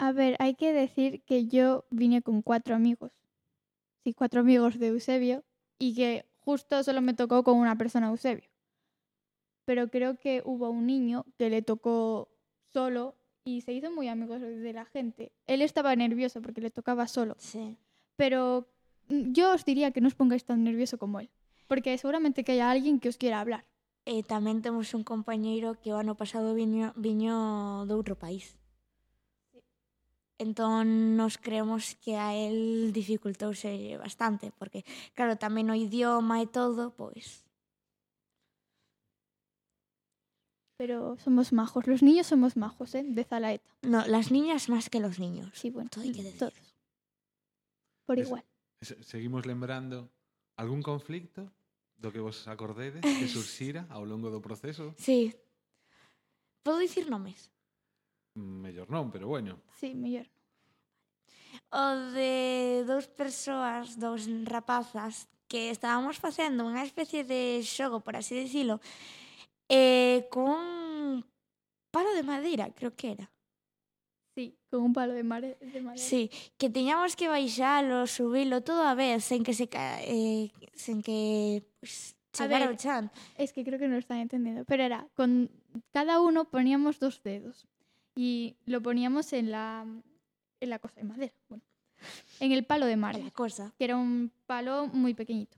A 0.00 0.10
ver, 0.10 0.34
hai 0.42 0.56
que 0.56 0.72
decir 0.72 1.22
que 1.22 1.46
yo 1.46 1.84
vine 1.92 2.24
con 2.24 2.42
cuatro 2.42 2.74
amigos. 2.74 3.12
Sí, 4.02 4.16
cuatro 4.16 4.40
amigos 4.40 4.80
de 4.80 4.96
Eusebio 4.96 5.44
y 5.78 5.94
que 5.94 6.24
justo 6.44 6.82
solo 6.82 7.00
me 7.00 7.14
tocó 7.14 7.42
con 7.42 7.56
una 7.58 7.76
persona 7.76 8.08
Eusebio. 8.08 8.48
Pero 9.64 9.88
creo 9.88 10.18
que 10.18 10.42
hubo 10.44 10.68
un 10.70 10.86
niño 10.86 11.24
que 11.38 11.48
le 11.48 11.62
tocó 11.62 12.28
solo 12.72 13.16
y 13.44 13.62
se 13.62 13.72
hizo 13.72 13.90
muy 13.90 14.08
amigo 14.08 14.38
de 14.38 14.72
la 14.72 14.84
gente. 14.84 15.32
Él 15.46 15.62
estaba 15.62 15.96
nervioso 15.96 16.42
porque 16.42 16.60
le 16.60 16.70
tocaba 16.70 17.06
solo. 17.08 17.36
Sí. 17.38 17.76
Pero 18.16 18.68
mm, 19.08 19.32
yo 19.32 19.52
os 19.54 19.64
diría 19.64 19.90
que 19.90 20.00
no 20.00 20.08
os 20.08 20.14
pongáis 20.14 20.44
tan 20.44 20.64
nervioso 20.64 20.98
como 20.98 21.20
él. 21.20 21.30
Porque 21.66 21.96
seguramente 21.96 22.44
que 22.44 22.52
haya 22.52 22.70
alguien 22.70 23.00
que 23.00 23.08
os 23.08 23.16
quiera 23.16 23.40
hablar. 23.40 23.64
E 24.04 24.20
tamén 24.20 24.60
temos 24.60 24.92
un 24.92 25.00
compañeiro 25.00 25.80
que 25.80 25.88
o 25.88 25.96
ano 25.96 26.12
pasado 26.12 26.52
viño, 26.52 26.92
viño 26.92 27.88
de 27.88 27.96
outro 27.96 28.20
país. 28.20 28.52
Entón, 30.38 31.16
nos 31.16 31.38
creemos 31.38 31.94
que 32.02 32.16
a 32.18 32.34
él 32.34 32.90
dificultouse 32.92 33.96
bastante, 34.02 34.50
porque, 34.58 34.82
claro, 35.14 35.38
tamén 35.38 35.70
o 35.70 35.76
idioma 35.78 36.42
e 36.42 36.50
todo, 36.50 36.90
pois... 36.90 37.46
Pero 40.76 41.14
somos 41.22 41.52
majos. 41.54 41.86
Los 41.86 42.02
niños 42.02 42.26
somos 42.26 42.56
majos, 42.58 42.94
¿eh? 42.98 43.04
De 43.06 43.22
Zalaeta. 43.22 43.70
No, 43.82 44.04
las 44.10 44.34
niñas 44.34 44.68
más 44.68 44.90
que 44.90 44.98
los 44.98 45.22
niños. 45.22 45.54
Sí, 45.54 45.70
bueno, 45.70 45.86
Todo 45.88 46.02
hai 46.02 46.10
que 46.10 46.26
decir. 46.26 46.50
todos. 46.50 46.58
Por 48.10 48.18
Es- 48.18 48.26
igual. 48.26 48.42
Se- 48.82 48.98
Seguimos 49.06 49.46
lembrando 49.46 50.10
algún 50.58 50.82
conflicto 50.82 51.46
do 51.94 52.10
que 52.10 52.18
vos 52.18 52.50
acordedes 52.50 53.06
que 53.06 53.26
surxira 53.30 53.86
ao 53.86 54.02
longo 54.02 54.34
do 54.34 54.42
proceso? 54.42 54.98
Sí. 54.98 55.30
Podo 56.66 56.82
dicir 56.82 57.06
nomes? 57.06 57.53
Mellor 58.34 58.90
non, 58.90 59.10
pero 59.14 59.30
bueno. 59.30 59.62
Sí, 59.78 59.94
mellor. 59.94 60.26
O 61.70 61.86
de 62.14 62.82
dous 62.86 63.06
persoas, 63.06 63.98
dous 63.98 64.26
rapazas, 64.46 65.30
que 65.46 65.70
estábamos 65.70 66.18
facendo 66.18 66.66
unha 66.66 66.82
especie 66.82 67.22
de 67.22 67.62
xogo, 67.62 68.02
por 68.02 68.18
así 68.18 68.34
dicilo, 68.34 68.82
eh, 69.70 70.26
con 70.30 71.22
palo 71.94 72.10
de 72.18 72.26
madeira, 72.26 72.74
creo 72.74 72.90
que 72.98 73.14
era. 73.14 73.26
Sí, 74.34 74.58
con 74.66 74.82
un 74.82 74.92
palo 74.92 75.14
de, 75.14 75.22
mare, 75.22 75.54
de 75.62 75.78
madeira. 75.78 76.02
Sí, 76.02 76.26
que 76.58 76.66
tiñamos 76.70 77.14
que 77.14 77.30
baixalo, 77.30 78.10
subilo 78.10 78.66
todo 78.66 78.82
a 78.82 78.98
vez, 78.98 79.22
sen 79.22 79.46
que 79.46 79.54
se 79.54 79.70
ca... 79.70 80.02
eh, 80.02 80.50
sen 80.74 81.06
que 81.06 81.62
pues, 81.78 82.18
chegara 82.34 82.66
o 82.66 82.74
chan. 82.74 83.14
Es 83.38 83.54
que 83.54 83.62
creo 83.62 83.78
que 83.78 83.86
non 83.86 84.02
están 84.02 84.18
entendendo, 84.18 84.66
pero 84.66 84.82
era, 84.82 85.06
con 85.14 85.54
cada 85.94 86.18
uno 86.18 86.50
poníamos 86.50 86.98
dos 86.98 87.22
dedos. 87.22 87.70
Y 88.14 88.56
lo 88.66 88.80
poníamos 88.80 89.32
en 89.32 89.50
la, 89.50 89.86
en 90.60 90.70
la 90.70 90.78
cosa 90.78 90.96
de 90.96 91.04
madera. 91.04 91.32
Bueno, 91.48 91.64
en 92.40 92.52
el 92.52 92.64
palo 92.64 92.86
de 92.86 93.30
cosa. 93.32 93.72
que 93.78 93.84
era 93.84 93.96
un 93.96 94.30
palo 94.46 94.86
muy 94.88 95.14
pequeñito. 95.14 95.56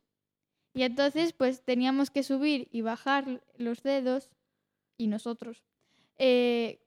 Y 0.75 0.83
entonces, 0.83 1.33
pues 1.33 1.63
teníamos 1.63 2.11
que 2.11 2.23
subir 2.23 2.69
y 2.71 2.83
bajar 2.83 3.43
los 3.57 3.83
dedos 3.83 4.31
y 4.99 5.07
nosotros 5.07 5.65
eh, 6.19 6.81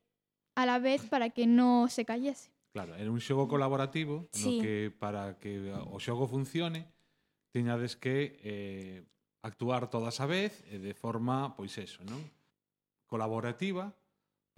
a 0.55 0.65
la 0.65 0.79
vez 0.79 1.05
para 1.07 1.31
que 1.31 1.47
no 1.47 1.87
se 1.89 2.05
cayese. 2.05 2.51
Claro, 2.71 2.95
era 2.95 3.09
un 3.09 3.19
xogo 3.19 3.47
colaborativo 3.47 4.29
Sí. 4.31 4.57
no 4.57 4.63
que 4.63 4.91
para 4.91 5.39
que 5.39 5.73
o 5.73 5.97
xogo 5.99 6.27
funcione 6.27 6.85
tiñades 7.51 7.97
que 7.97 8.37
eh, 8.43 9.03
actuar 9.41 9.89
todas 9.89 10.21
a 10.21 10.27
vez 10.29 10.61
e 10.69 10.77
de 10.77 10.93
forma, 10.93 11.57
pois 11.57 11.73
eso, 11.81 12.05
non? 12.05 12.21
Colaborativa 13.09 13.89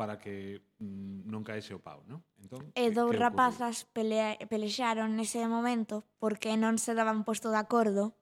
para 0.01 0.17
que 0.17 0.65
mm, 0.81 1.29
non 1.29 1.45
caese 1.45 1.77
o 1.77 1.83
pau, 1.85 2.01
non? 2.09 2.25
Entón, 2.41 2.73
e 2.73 2.89
dous 2.89 3.13
rapazas 3.13 3.85
pelea, 3.93 4.33
pelexaron 4.49 5.13
nese 5.13 5.45
momento 5.45 6.09
porque 6.17 6.57
non 6.57 6.81
se 6.81 6.97
daban 6.97 7.21
posto 7.21 7.53
de 7.53 7.61
acordo. 7.61 8.17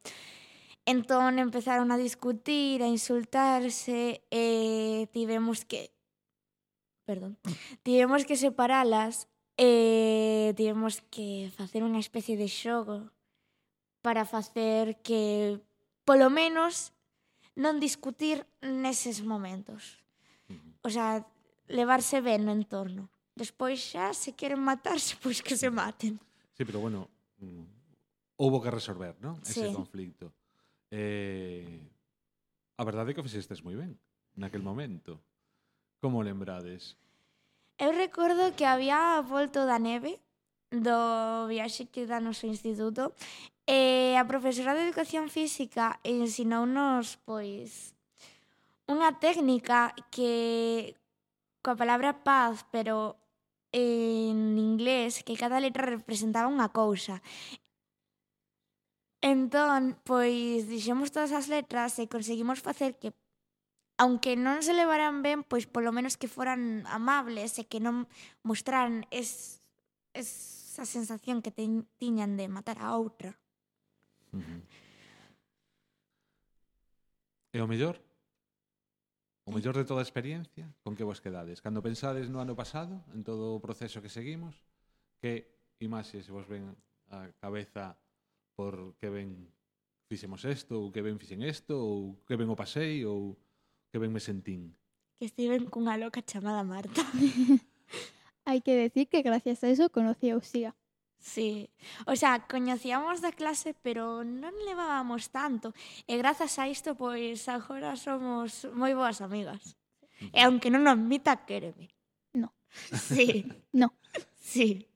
Entón 0.84 1.40
empezaron 1.40 1.96
a 1.96 2.02
discutir, 2.02 2.84
a 2.84 2.92
insultarse 2.92 4.28
e 4.28 5.08
tivemos 5.16 5.64
que 5.64 5.96
perdón. 7.08 7.40
Tivemos 7.88 8.28
que 8.28 8.36
separalas 8.36 9.32
e 9.56 10.52
tivemos 10.60 11.00
que 11.08 11.48
facer 11.56 11.80
unha 11.88 12.04
especie 12.04 12.36
de 12.36 12.52
xogo 12.52 13.08
para 14.04 14.28
facer 14.28 15.00
que 15.00 15.64
polo 16.04 16.28
menos 16.28 16.92
non 17.56 17.80
discutir 17.80 18.44
neses 18.60 19.24
momentos. 19.24 20.04
O 20.84 20.92
sea, 20.92 21.24
levarse 21.70 22.20
ben 22.20 22.44
no 22.44 22.52
entorno. 22.52 23.08
Despois 23.38 23.80
xa, 23.80 24.12
se 24.12 24.34
queren 24.36 24.60
matarse, 24.60 25.16
pois 25.24 25.40
que 25.40 25.56
se 25.56 25.70
maten. 25.70 26.20
Sí, 26.58 26.66
pero 26.66 26.84
bueno, 26.84 27.08
mm, 27.40 27.64
houbo 28.38 28.62
que 28.62 28.72
resolver, 28.74 29.16
¿no? 29.22 29.40
Ese 29.46 29.70
sí. 29.70 29.74
conflicto. 29.74 30.34
Eh, 30.92 31.80
a 32.76 32.84
verdade 32.84 33.12
é 33.12 33.14
que 33.14 33.22
o 33.22 33.28
fixestes 33.28 33.62
moi 33.64 33.78
ben 33.78 33.96
naquel 34.36 34.66
momento. 34.66 35.22
Como 36.02 36.24
lembrades? 36.24 36.96
Eu 37.80 37.92
recordo 37.96 38.56
que 38.56 38.68
había 38.68 39.22
volto 39.24 39.64
da 39.64 39.80
neve 39.80 40.20
do 40.72 41.48
viaxe 41.48 41.88
que 41.88 42.06
da 42.06 42.20
noso 42.20 42.46
instituto 42.46 43.16
e 43.66 44.16
a 44.16 44.24
profesora 44.26 44.76
de 44.76 44.86
Educación 44.86 45.28
Física 45.28 45.98
ensinounos 46.06 47.18
pois 47.26 47.94
unha 48.90 49.16
técnica 49.18 49.94
que 50.10 50.99
coa 51.62 51.76
palabra 51.76 52.24
paz, 52.24 52.66
pero 52.72 53.20
en 53.72 54.58
inglés, 54.58 55.24
que 55.24 55.38
cada 55.38 55.60
letra 55.60 55.86
representaba 55.86 56.50
unha 56.50 56.74
cousa. 56.74 57.22
Entón, 59.22 60.00
pois, 60.08 60.66
dixemos 60.72 61.12
todas 61.12 61.36
as 61.36 61.52
letras 61.52 62.00
e 62.00 62.08
conseguimos 62.08 62.64
facer 62.64 62.96
que, 62.96 63.12
aunque 64.00 64.40
non 64.40 64.64
se 64.64 64.72
levaran 64.72 65.20
ben, 65.20 65.44
pois 65.44 65.68
polo 65.68 65.92
menos 65.92 66.16
que 66.16 66.32
foran 66.32 66.88
amables 66.88 67.60
e 67.60 67.68
que 67.68 67.84
non 67.84 68.08
mostraran 68.48 69.04
es, 69.12 69.60
esa 70.16 70.88
sensación 70.88 71.44
que 71.44 71.52
ten, 71.52 71.84
tiñan 72.00 72.40
de 72.40 72.48
matar 72.48 72.80
a 72.80 72.96
outra. 72.96 73.36
Uh 74.32 74.40
-huh. 74.40 74.62
E 77.54 77.60
o 77.60 77.68
mellor? 77.68 78.09
O 79.50 79.52
mellor 79.52 79.74
de 79.74 79.82
toda 79.84 80.02
a 80.02 80.06
experiencia, 80.06 80.70
con 80.86 80.94
que 80.94 81.02
vos 81.02 81.26
quedades? 81.26 81.58
Cando 81.58 81.82
pensades 81.82 82.30
no 82.30 82.38
ano 82.38 82.54
pasado, 82.54 83.02
en 83.18 83.26
todo 83.26 83.58
o 83.58 83.64
proceso 83.66 83.98
que 83.98 84.06
seguimos, 84.06 84.62
que 85.18 85.58
imaxes 85.82 86.30
vos 86.30 86.46
ven 86.46 86.78
a 87.10 87.34
cabeza 87.42 87.98
por 88.54 88.94
que 89.02 89.10
ben 89.10 89.50
fixemos 90.06 90.46
isto, 90.46 90.78
ou 90.78 90.94
que 90.94 91.02
ben 91.02 91.18
fixen 91.18 91.42
isto, 91.42 91.82
ou 91.82 92.22
que 92.30 92.38
ben 92.38 92.46
o 92.46 92.54
pasei, 92.54 93.02
ou 93.10 93.42
que 93.90 93.98
ben 93.98 94.14
me 94.14 94.22
sentín. 94.22 94.78
Que 95.18 95.26
estiven 95.26 95.66
cunha 95.66 95.98
loca 95.98 96.22
chamada 96.22 96.62
Marta. 96.62 97.02
Hai 98.46 98.62
que 98.62 98.78
decir 98.78 99.10
que 99.10 99.26
gracias 99.26 99.66
a 99.66 99.74
eso 99.74 99.90
conocí 99.90 100.30
a 100.30 100.38
Uxía. 100.38 100.78
Sí, 101.20 101.70
o 102.08 102.16
sea, 102.16 102.48
coñecíamos 102.48 103.20
da 103.20 103.36
clase, 103.36 103.76
pero 103.76 104.24
non 104.24 104.56
levábamos 104.64 105.36
tanto. 105.36 105.76
E 106.08 106.16
grazas 106.16 106.56
a 106.58 106.72
isto, 106.72 106.96
pois, 106.96 107.44
agora 107.52 108.00
somos 108.00 108.64
moi 108.72 108.96
boas 108.96 109.20
amigas. 109.20 109.76
E 110.32 110.40
aunque 110.48 110.72
non 110.72 110.88
o 110.88 110.96
admita, 110.96 111.44
quéreme. 111.44 111.92
No. 112.32 112.56
Sí. 112.96 113.44
no. 113.76 113.92
Sí. 114.40 114.88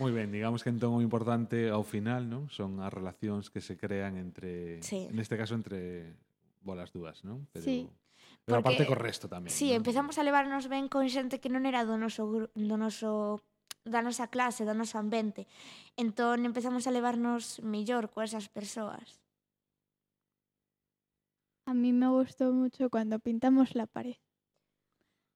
Moi 0.00 0.10
ben, 0.10 0.32
digamos 0.32 0.64
que 0.64 0.72
entón 0.72 0.96
o 0.96 1.04
importante 1.04 1.68
ao 1.68 1.84
final, 1.84 2.26
non? 2.26 2.48
Son 2.48 2.80
as 2.80 2.90
relacións 2.90 3.52
que 3.52 3.60
se 3.60 3.76
crean 3.76 4.16
entre 4.16 4.80
sí. 4.82 5.06
neste 5.12 5.36
caso 5.38 5.54
entre 5.54 6.16
bolas 6.64 6.90
dúas, 6.90 7.22
non? 7.22 7.46
Pero 7.52 7.64
sí. 7.64 7.86
Pero 8.48 8.64
Porque, 8.64 8.80
aparte 8.80 8.88
co 8.88 8.96
resto 8.96 9.28
tamén. 9.28 9.52
Sí, 9.52 9.70
¿no? 9.70 9.84
empezamos 9.84 10.16
a 10.16 10.24
levarnos 10.24 10.66
ben 10.72 10.88
con 10.88 11.04
xente 11.12 11.38
que 11.38 11.52
non 11.52 11.68
era 11.68 11.84
do 11.84 12.00
noso 12.00 12.50
do 12.56 12.76
noso 12.80 13.44
da 13.88 14.02
nosa 14.02 14.28
clase, 14.28 14.64
do 14.68 14.74
noso 14.74 14.98
ambiente. 14.98 15.46
Entón 15.96 16.44
empezamos 16.44 16.86
a 16.86 16.94
levarnos 16.94 17.60
millor 17.62 18.10
con 18.10 18.24
esas 18.24 18.48
persoas. 18.48 19.20
A 21.66 21.74
mí 21.74 21.92
me 21.92 22.08
gustó 22.08 22.52
mucho 22.52 22.88
cuando 22.88 23.18
pintamos 23.18 23.74
la 23.74 23.86
pared. 23.86 24.16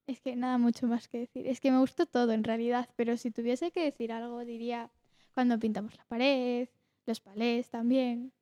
Es 0.07 0.19
que 0.19 0.35
nada 0.35 0.57
mucho 0.57 0.87
más 0.87 1.07
que 1.07 1.19
decir. 1.19 1.47
Es 1.47 1.59
que 1.61 1.71
me 1.71 1.79
gustó 1.79 2.05
todo 2.05 2.31
en 2.33 2.43
realidad, 2.43 2.89
pero 2.95 3.17
si 3.17 3.31
tuviese 3.31 3.71
que 3.71 3.83
decir 3.83 4.11
algo 4.11 4.43
diría 4.43 4.91
cuando 5.33 5.59
pintamos 5.59 5.95
la 5.97 6.05
pared, 6.05 6.69
los 7.05 7.19
palés 7.21 7.69
también. 7.69 8.33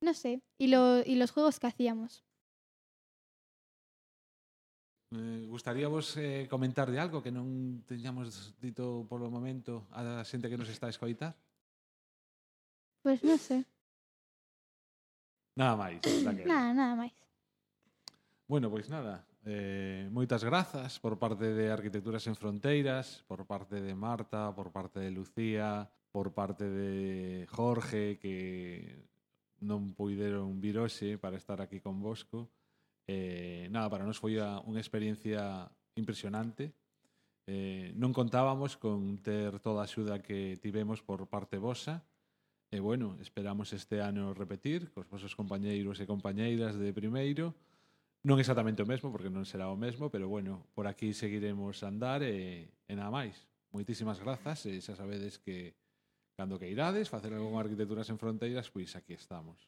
No 0.00 0.14
sé, 0.14 0.42
y, 0.58 0.68
lo, 0.68 1.00
y 1.00 1.16
los 1.16 1.30
juegos 1.32 1.60
que 1.60 1.66
hacíamos. 1.66 2.24
Eh, 5.10 5.46
gustaríavos 5.48 6.16
eh, 6.18 6.46
comentar 6.48 6.90
de 6.90 7.02
algo 7.02 7.18
que 7.18 7.34
non 7.34 7.82
teñamos 7.82 8.54
dito 8.62 9.02
polo 9.10 9.26
momento 9.26 9.90
a 9.90 10.22
xente 10.22 10.46
que 10.46 10.54
nos 10.54 10.70
está 10.70 10.86
a 10.86 10.94
escoitar? 10.94 11.34
Pois 13.02 13.18
pues 13.18 13.26
non 13.26 13.38
sei. 13.42 13.66
Nada 15.58 15.74
máis. 15.74 15.98
Daquela. 15.98 16.46
Nada, 16.46 16.70
nada 16.70 16.94
máis. 16.94 17.16
Bueno, 18.46 18.70
pois 18.70 18.86
nada. 18.86 19.26
Eh, 19.42 20.06
moitas 20.14 20.46
grazas 20.46 21.02
por 21.02 21.18
parte 21.18 21.58
de 21.58 21.74
Arquitecturas 21.74 22.22
en 22.30 22.38
Fronteiras, 22.38 23.26
por 23.26 23.50
parte 23.50 23.82
de 23.82 23.94
Marta, 23.98 24.54
por 24.54 24.70
parte 24.70 25.00
de 25.02 25.10
Lucía, 25.10 25.90
por 26.14 26.30
parte 26.38 26.70
de 26.70 27.50
Jorge, 27.50 28.22
que 28.22 29.10
non 29.58 29.90
puideron 29.98 30.62
vir 30.62 30.78
hoxe 30.78 31.18
para 31.18 31.34
estar 31.34 31.58
aquí 31.58 31.82
con 31.82 31.98
vosco. 31.98 32.46
Eh, 33.10 33.66
nada, 33.74 33.90
para 33.90 34.06
nós 34.06 34.22
foi 34.22 34.38
unha 34.38 34.78
experiencia 34.78 35.66
impresionante. 35.98 36.70
Eh, 37.50 37.90
non 37.98 38.14
contábamos 38.14 38.78
con 38.78 39.18
ter 39.18 39.58
toda 39.58 39.82
a 39.82 39.88
axuda 39.90 40.22
que 40.22 40.54
tivemos 40.62 41.02
por 41.02 41.26
parte 41.26 41.58
vosa. 41.58 42.06
E 42.70 42.78
bueno, 42.78 43.18
esperamos 43.18 43.74
este 43.74 43.98
ano 43.98 44.30
repetir 44.30 44.94
cos 44.94 45.10
vosos 45.10 45.34
compañeiros 45.34 45.98
e 45.98 46.06
compañeiras 46.06 46.78
de 46.78 46.94
primeiro. 46.94 47.58
Non 48.22 48.38
exactamente 48.38 48.86
o 48.86 48.86
mesmo, 48.86 49.10
porque 49.10 49.26
non 49.26 49.42
será 49.42 49.66
o 49.74 49.80
mesmo, 49.80 50.06
pero 50.06 50.30
bueno, 50.30 50.70
por 50.78 50.86
aquí 50.86 51.10
seguiremos 51.10 51.82
a 51.82 51.90
andar 51.90 52.22
e, 52.22 52.70
e 52.86 52.92
nada 52.94 53.10
máis. 53.10 53.50
Moitísimas 53.74 54.22
grazas 54.22 54.62
e 54.70 54.78
xa 54.78 54.94
sabedes 54.94 55.42
que 55.42 55.74
cando 56.38 56.62
que 56.62 56.70
irades 56.70 57.10
facer 57.10 57.34
algunha 57.34 57.66
arquitecturas 57.66 58.06
en 58.06 58.22
fronteiras, 58.22 58.70
pois 58.70 58.94
aquí 58.94 59.18
estamos 59.18 59.66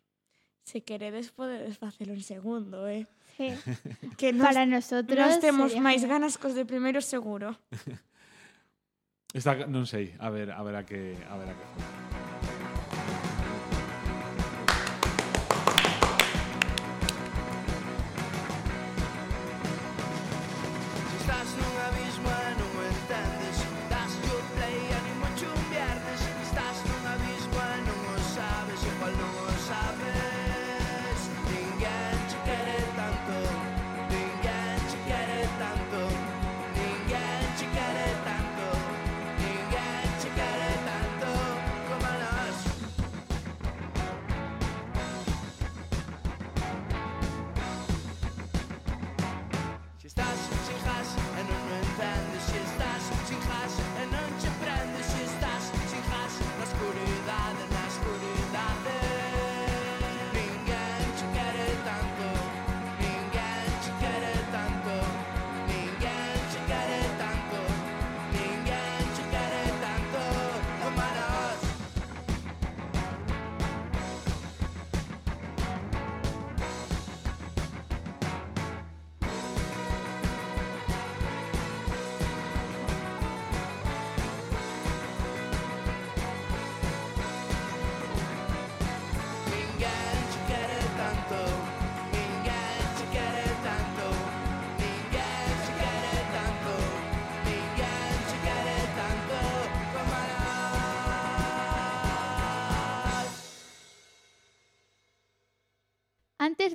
se 0.64 0.82
queredes 0.82 1.30
podedes 1.30 1.78
facelo 1.78 2.12
en 2.14 2.22
segundo, 2.22 2.86
eh? 2.88 3.06
Sí. 3.36 3.50
Que 4.18 4.32
nos, 4.32 4.46
Para 4.46 4.66
nosotros 4.66 5.18
nós 5.18 5.40
temos 5.40 5.72
sería... 5.72 5.84
máis 5.84 6.02
ganas 6.04 6.36
cos 6.38 6.54
de 6.54 6.64
primeiro 6.68 7.00
seguro. 7.00 7.56
Está, 9.32 9.64
non 9.64 9.88
sei, 9.88 10.12
a 10.20 10.28
ver, 10.28 10.52
a 10.52 10.60
ver 10.60 10.76
a 10.76 10.84
que 10.84 11.16
a 11.24 11.34
ver 11.40 11.48
a 11.48 11.54
que 11.56 11.66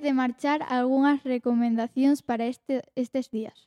De 0.02 0.14
marchar, 0.14 0.62
algunhas 0.70 1.24
recomendacións 1.24 2.22
para 2.22 2.46
este, 2.46 2.84
estes 2.96 3.32
días. 3.32 3.66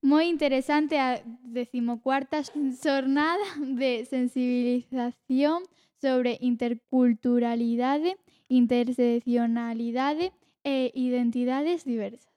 Moi 0.00 0.30
interesante 0.30 0.94
a 0.94 1.18
decimocuarta 1.42 2.46
xornada 2.46 3.42
de 3.58 4.06
sensibilización 4.06 5.66
sobre 5.98 6.38
interculturalidade, 6.40 8.14
interseccionalidade 8.46 10.30
e 10.62 10.92
identidades 10.94 11.82
diversas. 11.82 12.30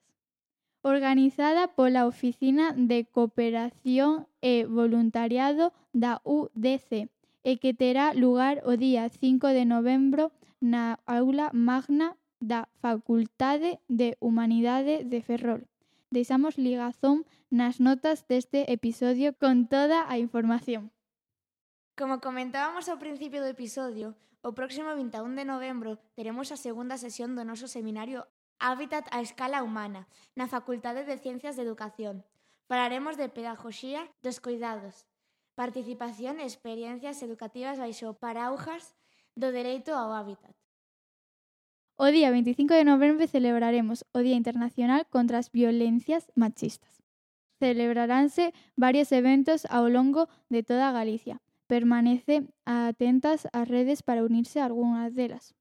Organizada 0.82 1.68
pola 1.78 2.10
Oficina 2.10 2.74
de 2.74 3.06
Cooperación 3.06 4.26
e 4.42 4.66
Voluntariado 4.66 5.70
da 5.94 6.18
UDC 6.26 7.06
e 7.46 7.52
que 7.62 7.74
terá 7.78 8.10
lugar 8.10 8.66
o 8.66 8.74
día 8.74 9.06
5 9.06 9.54
de 9.54 9.64
novembro 9.70 10.34
na 10.58 10.98
aula 11.06 11.54
magna 11.54 12.18
da 12.42 12.66
Facultade 12.82 13.78
de 13.86 14.18
Humanidade 14.18 15.06
de 15.06 15.22
Ferrol. 15.22 15.70
Deixamos 16.10 16.58
ligazón 16.58 17.24
nas 17.48 17.78
notas 17.78 18.26
deste 18.26 18.66
episodio 18.66 19.32
con 19.38 19.70
toda 19.70 20.04
a 20.10 20.18
información. 20.18 20.90
Como 21.94 22.18
comentábamos 22.18 22.90
ao 22.90 22.98
principio 22.98 23.40
do 23.40 23.48
episodio, 23.48 24.18
o 24.42 24.50
próximo 24.58 24.90
21 24.98 25.38
de 25.38 25.46
novembro 25.46 26.02
teremos 26.18 26.50
a 26.50 26.58
segunda 26.58 26.98
sesión 26.98 27.38
do 27.38 27.46
noso 27.46 27.70
seminario 27.70 28.26
Hábitat 28.62 29.10
a 29.10 29.18
escala 29.22 29.62
humana 29.66 30.06
na 30.38 30.46
Facultade 30.46 31.02
de 31.02 31.18
Ciencias 31.18 31.58
de 31.58 31.66
Educación. 31.66 32.22
Falaremos 32.70 33.18
de 33.18 33.26
pedagoxía 33.26 34.06
dos 34.22 34.38
cuidados, 34.38 35.06
participación 35.58 36.38
e 36.38 36.46
experiencias 36.46 37.22
educativas 37.26 37.82
baixo 37.82 38.14
paraujas 38.22 38.94
do 39.34 39.50
dereito 39.50 39.98
ao 39.98 40.14
hábitat. 40.14 40.54
O 41.96 42.06
día 42.06 42.30
25 42.30 42.74
de 42.74 42.84
novembro 42.84 43.26
celebraremos 43.26 44.04
o 44.12 44.18
Día 44.20 44.36
Internacional 44.36 45.06
contra 45.10 45.38
as 45.38 45.50
Violencias 45.52 46.30
Machistas. 46.34 47.02
Celebraránse 47.60 48.52
varios 48.76 49.12
eventos 49.12 49.66
ao 49.70 49.86
longo 49.88 50.28
de 50.50 50.62
toda 50.62 50.90
Galicia. 50.90 51.40
Permanece 51.68 52.48
atentas 52.66 53.46
ás 53.52 53.68
redes 53.68 54.02
para 54.02 54.24
unirse 54.24 54.58
a 54.58 54.66
algunhas 54.66 55.14
delas. 55.14 55.54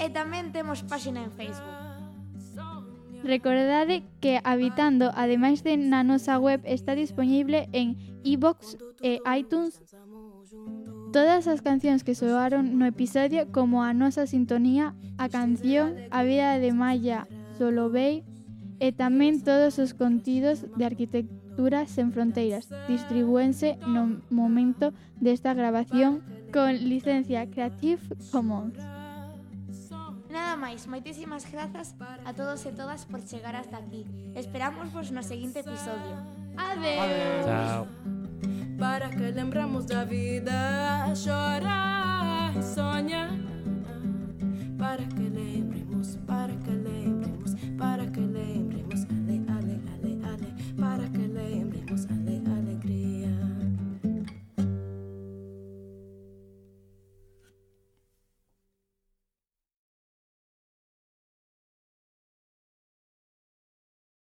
E 0.00 0.08
tamén 0.08 0.48
temos 0.48 0.80
páxina 0.80 1.20
en 1.20 1.28
Facebook. 1.36 1.83
Recordade 3.24 4.04
que 4.20 4.38
Habitando, 4.44 5.10
ademais 5.16 5.64
de 5.64 5.80
na 5.80 6.04
nosa 6.04 6.38
web, 6.38 6.60
está 6.64 6.94
disponible 6.94 7.68
en 7.72 7.96
iVoox 8.22 8.76
e 9.00 9.18
iTunes. 9.24 9.80
Todas 11.10 11.48
as 11.48 11.64
cancións 11.64 12.04
que 12.04 12.14
soaron 12.14 12.76
no 12.76 12.84
episodio, 12.84 13.48
como 13.48 13.82
a 13.82 13.96
sintonía, 14.26 14.94
a 15.16 15.32
canción 15.32 15.96
A 16.10 16.22
vida 16.22 16.58
de 16.60 16.76
Maya 16.76 17.26
Solovey 17.56 18.24
e 18.78 18.92
tamén 18.92 19.40
todos 19.40 19.80
os 19.80 19.96
contidos 19.96 20.68
de 20.76 20.84
Arquitectura 20.84 21.88
sen 21.88 22.12
fronteiras, 22.12 22.68
distribúense 22.92 23.80
no 23.88 24.20
momento 24.28 24.92
desta 25.16 25.56
grabación 25.56 26.20
con 26.52 26.76
licencia 26.76 27.48
Creative 27.48 28.04
Commons. 28.28 28.93
Nada 30.34 30.56
máis, 30.56 30.82
moitísimas 30.84 31.46
grazas 31.46 31.94
a 32.26 32.34
todos 32.34 32.66
e 32.66 32.72
todas 32.74 33.04
por 33.04 33.22
chegar 33.22 33.54
hasta 33.54 33.78
aquí. 33.78 34.02
Esperamos 34.34 34.90
vos 34.90 35.08
no 35.12 35.22
seguinte 35.22 35.60
episodio. 35.60 36.18
Adeus! 36.58 37.46
Chao. 37.46 37.86
Para 38.76 39.10
que 39.10 39.30
lembramos 39.30 39.86
da 39.86 40.02
vida, 40.02 41.14
chorar 41.14 42.50
e 42.50 42.62
sonhar. 42.64 43.30
Para 44.76 45.06
que 45.06 45.22
lembramos 45.22 45.53